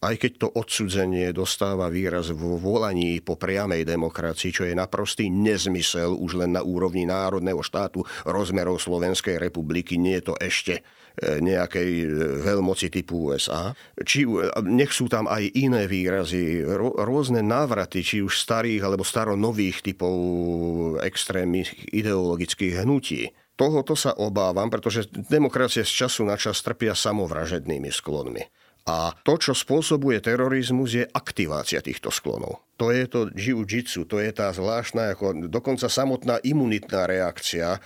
aj 0.00 0.14
keď 0.16 0.32
to 0.40 0.48
odsudzenie 0.56 1.28
dostáva 1.36 1.92
výraz 1.92 2.32
vo 2.32 2.56
volaní 2.56 3.20
po 3.20 3.36
priamej 3.36 3.84
demokracii, 3.84 4.48
čo 4.48 4.64
je 4.64 4.72
naprostý 4.72 5.28
nezmysel 5.28 6.16
už 6.16 6.40
len 6.40 6.56
na 6.56 6.64
úrovni 6.64 7.04
národného 7.04 7.60
štátu 7.60 8.08
rozmerov 8.24 8.80
Slovenskej 8.80 9.36
republiky, 9.36 10.00
nie 10.00 10.16
je 10.16 10.32
to 10.32 10.34
ešte 10.40 10.80
e, 10.80 10.82
nejakej 11.44 11.90
e, 12.00 12.06
veľmoci 12.40 12.88
typu 12.88 13.28
USA. 13.28 13.76
Či, 14.00 14.24
e, 14.24 14.48
nech 14.64 14.96
sú 14.96 15.04
tam 15.12 15.28
aj 15.28 15.52
iné 15.52 15.84
výrazy, 15.84 16.64
rôzne 16.96 17.44
návraty, 17.44 18.00
či 18.00 18.16
už 18.24 18.40
starých 18.40 18.80
alebo 18.88 19.04
staronových 19.04 19.84
typov 19.84 20.16
extrémnych 21.04 21.92
ideologických 21.92 22.88
hnutí. 22.88 23.36
Tohoto 23.52 23.92
sa 23.92 24.16
obávam, 24.16 24.72
pretože 24.72 25.12
demokracie 25.12 25.84
z 25.84 25.92
času 25.92 26.24
na 26.24 26.40
čas 26.40 26.64
trpia 26.64 26.96
samovražednými 26.96 27.92
sklonmi. 27.92 28.59
A 28.88 29.12
to, 29.22 29.36
čo 29.36 29.52
spôsobuje 29.52 30.24
terorizmus, 30.24 30.96
je 30.96 31.04
aktivácia 31.04 31.84
týchto 31.84 32.08
sklonov. 32.08 32.64
To 32.80 32.88
je 32.88 33.04
to 33.04 33.28
jiu-jitsu, 33.36 34.08
to 34.08 34.16
je 34.18 34.32
tá 34.32 34.48
zvláštna, 34.56 35.12
ako 35.12 35.52
dokonca 35.52 35.86
samotná 35.86 36.40
imunitná 36.40 37.04
reakcia. 37.04 37.76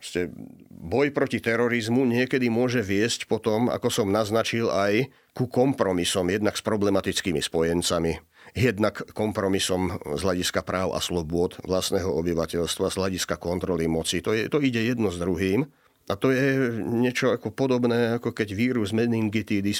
Ste, 0.00 0.32
boj 0.72 1.12
proti 1.12 1.38
terorizmu 1.38 2.02
niekedy 2.08 2.48
môže 2.48 2.80
viesť 2.80 3.28
potom, 3.28 3.68
ako 3.70 3.92
som 3.92 4.08
naznačil, 4.08 4.72
aj 4.72 5.12
ku 5.36 5.46
kompromisom, 5.46 6.26
jednak 6.26 6.56
s 6.58 6.64
problematickými 6.64 7.38
spojencami, 7.38 8.18
jednak 8.56 9.06
kompromisom 9.14 10.02
z 10.18 10.20
hľadiska 10.24 10.66
práv 10.66 10.96
a 10.96 11.00
slobôd 11.04 11.60
vlastného 11.62 12.10
obyvateľstva, 12.10 12.90
z 12.90 12.96
hľadiska 12.98 13.38
kontroly 13.38 13.86
moci. 13.86 14.18
To, 14.24 14.34
je, 14.34 14.50
to 14.50 14.58
ide 14.58 14.82
jedno 14.82 15.12
s 15.12 15.20
druhým. 15.20 15.68
A 16.10 16.18
to 16.18 16.34
je 16.34 16.74
niečo 16.82 17.30
ako 17.30 17.54
podobné, 17.54 18.18
ako 18.18 18.34
keď 18.34 18.48
vírus 18.50 18.90
meningitídy 18.90 19.70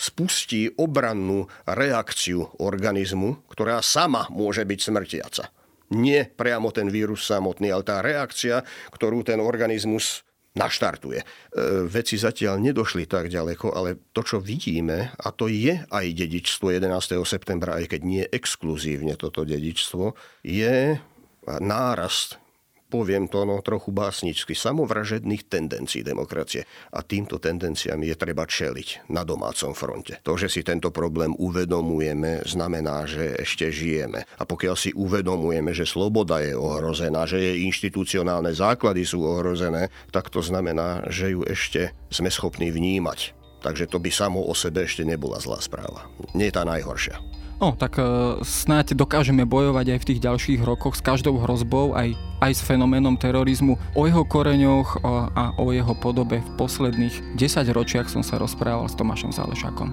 spustí 0.00 0.72
obrannú 0.80 1.44
reakciu 1.68 2.48
organizmu, 2.56 3.44
ktorá 3.52 3.84
sama 3.84 4.24
môže 4.32 4.64
byť 4.64 4.78
smrtiaca. 4.80 5.44
Nie 5.92 6.24
priamo 6.24 6.72
ten 6.72 6.88
vírus 6.88 7.28
samotný, 7.28 7.68
ale 7.68 7.84
tá 7.84 8.00
reakcia, 8.00 8.64
ktorú 8.94 9.26
ten 9.26 9.42
organizmus 9.42 10.24
naštartuje. 10.56 11.22
E, 11.22 11.26
veci 11.86 12.18
zatiaľ 12.18 12.58
nedošli 12.58 13.06
tak 13.06 13.30
ďaleko, 13.30 13.70
ale 13.70 14.10
to, 14.10 14.22
čo 14.22 14.42
vidíme, 14.42 15.14
a 15.14 15.28
to 15.30 15.46
je 15.46 15.78
aj 15.86 16.06
dedičstvo 16.10 16.74
11. 16.74 17.20
septembra, 17.22 17.78
aj 17.78 17.90
keď 17.90 18.00
nie 18.02 18.24
exkluzívne 18.26 19.14
toto 19.14 19.46
dedičstvo, 19.46 20.14
je 20.42 20.98
nárast 21.46 22.39
poviem 22.90 23.30
to 23.30 23.46
no, 23.46 23.62
trochu 23.62 23.94
básničky, 23.94 24.58
samovražedných 24.58 25.46
tendencií 25.46 26.02
demokracie. 26.02 26.66
A 26.90 27.06
týmto 27.06 27.38
tendenciám 27.38 28.02
je 28.02 28.18
treba 28.18 28.42
čeliť 28.42 29.06
na 29.14 29.22
domácom 29.22 29.70
fronte. 29.70 30.18
To, 30.26 30.34
že 30.34 30.50
si 30.50 30.66
tento 30.66 30.90
problém 30.90 31.30
uvedomujeme, 31.38 32.42
znamená, 32.42 33.06
že 33.06 33.38
ešte 33.38 33.70
žijeme. 33.70 34.26
A 34.36 34.42
pokiaľ 34.42 34.74
si 34.74 34.90
uvedomujeme, 34.90 35.70
že 35.70 35.86
sloboda 35.86 36.42
je 36.42 36.58
ohrozená, 36.58 37.24
že 37.30 37.38
jej 37.38 37.62
inštitucionálne 37.70 38.50
základy 38.50 39.06
sú 39.06 39.22
ohrozené, 39.22 39.88
tak 40.10 40.26
to 40.34 40.42
znamená, 40.42 41.06
že 41.06 41.38
ju 41.38 41.46
ešte 41.46 41.94
sme 42.10 42.28
schopní 42.28 42.74
vnímať. 42.74 43.38
Takže 43.60 43.86
to 43.92 44.00
by 44.00 44.08
samo 44.08 44.40
o 44.40 44.56
sebe 44.56 44.88
ešte 44.88 45.04
nebola 45.04 45.36
zlá 45.36 45.60
správa. 45.60 46.08
Nie 46.32 46.48
tá 46.48 46.64
najhoršia. 46.64 47.39
No, 47.60 47.76
tak 47.76 48.00
uh, 48.00 48.40
snáď 48.40 48.96
dokážeme 48.96 49.44
bojovať 49.44 49.92
aj 49.92 49.98
v 50.00 50.08
tých 50.08 50.20
ďalších 50.24 50.60
rokoch 50.64 50.96
s 50.96 51.04
každou 51.04 51.36
hrozbou, 51.44 51.92
aj, 51.92 52.16
aj 52.40 52.52
s 52.56 52.64
fenoménom 52.64 53.20
terorizmu. 53.20 53.76
O 53.92 54.08
jeho 54.08 54.24
koreňoch 54.24 55.04
uh, 55.04 55.28
a 55.36 55.44
o 55.60 55.68
jeho 55.68 55.92
podobe 55.92 56.40
v 56.40 56.50
posledných 56.56 57.36
10 57.36 57.68
ročiach 57.76 58.08
som 58.08 58.24
sa 58.24 58.40
rozprával 58.40 58.88
s 58.88 58.96
Tomášom 58.96 59.36
Zálešákom. 59.36 59.92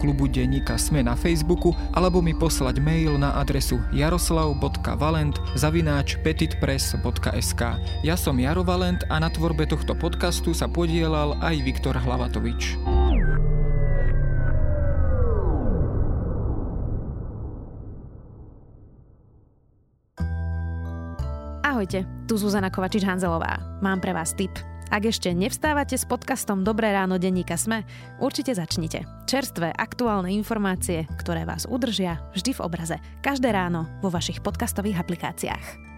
klubu 0.00 0.24
denníka 0.24 0.80
Sme 0.80 1.04
na 1.04 1.12
Facebooku 1.12 1.76
alebo 1.92 2.24
mi 2.24 2.32
poslať 2.32 2.80
mail 2.80 3.20
na 3.20 3.36
adresu 3.36 3.76
jaroslav.valent 3.92 5.36
zavináč 5.52 6.16
petitpress.sk. 6.24 7.62
Ja 8.00 8.16
som 8.16 8.40
Jaro 8.40 8.64
Valent 8.64 9.04
a 9.12 9.20
na 9.20 9.28
tvorbe 9.28 9.68
tohto 9.68 9.92
podcastu 9.92 10.56
sa 10.56 10.64
podielal 10.64 11.36
aj 11.44 11.60
Viktor 11.60 12.00
Hlavatovič. 12.00 12.80
Ahojte, 21.60 22.02
tu 22.26 22.34
Zuzana 22.34 22.72
Kovačič-Hanzelová. 22.72 23.80
Mám 23.84 24.02
pre 24.02 24.16
vás 24.16 24.32
tip– 24.34 24.50
ak 24.90 25.02
ešte 25.06 25.30
nevstávate 25.30 25.94
s 25.94 26.02
podcastom 26.02 26.66
Dobré 26.66 26.90
ráno 26.90 27.16
denníka 27.16 27.54
Sme, 27.54 27.86
určite 28.18 28.52
začnite. 28.52 29.06
Čerstvé, 29.30 29.70
aktuálne 29.70 30.34
informácie, 30.34 31.06
ktoré 31.22 31.46
vás 31.46 31.64
udržia 31.70 32.18
vždy 32.34 32.58
v 32.58 32.60
obraze. 32.66 32.96
Každé 33.22 33.54
ráno 33.54 33.86
vo 34.02 34.10
vašich 34.10 34.42
podcastových 34.42 34.98
aplikáciách. 34.98 35.89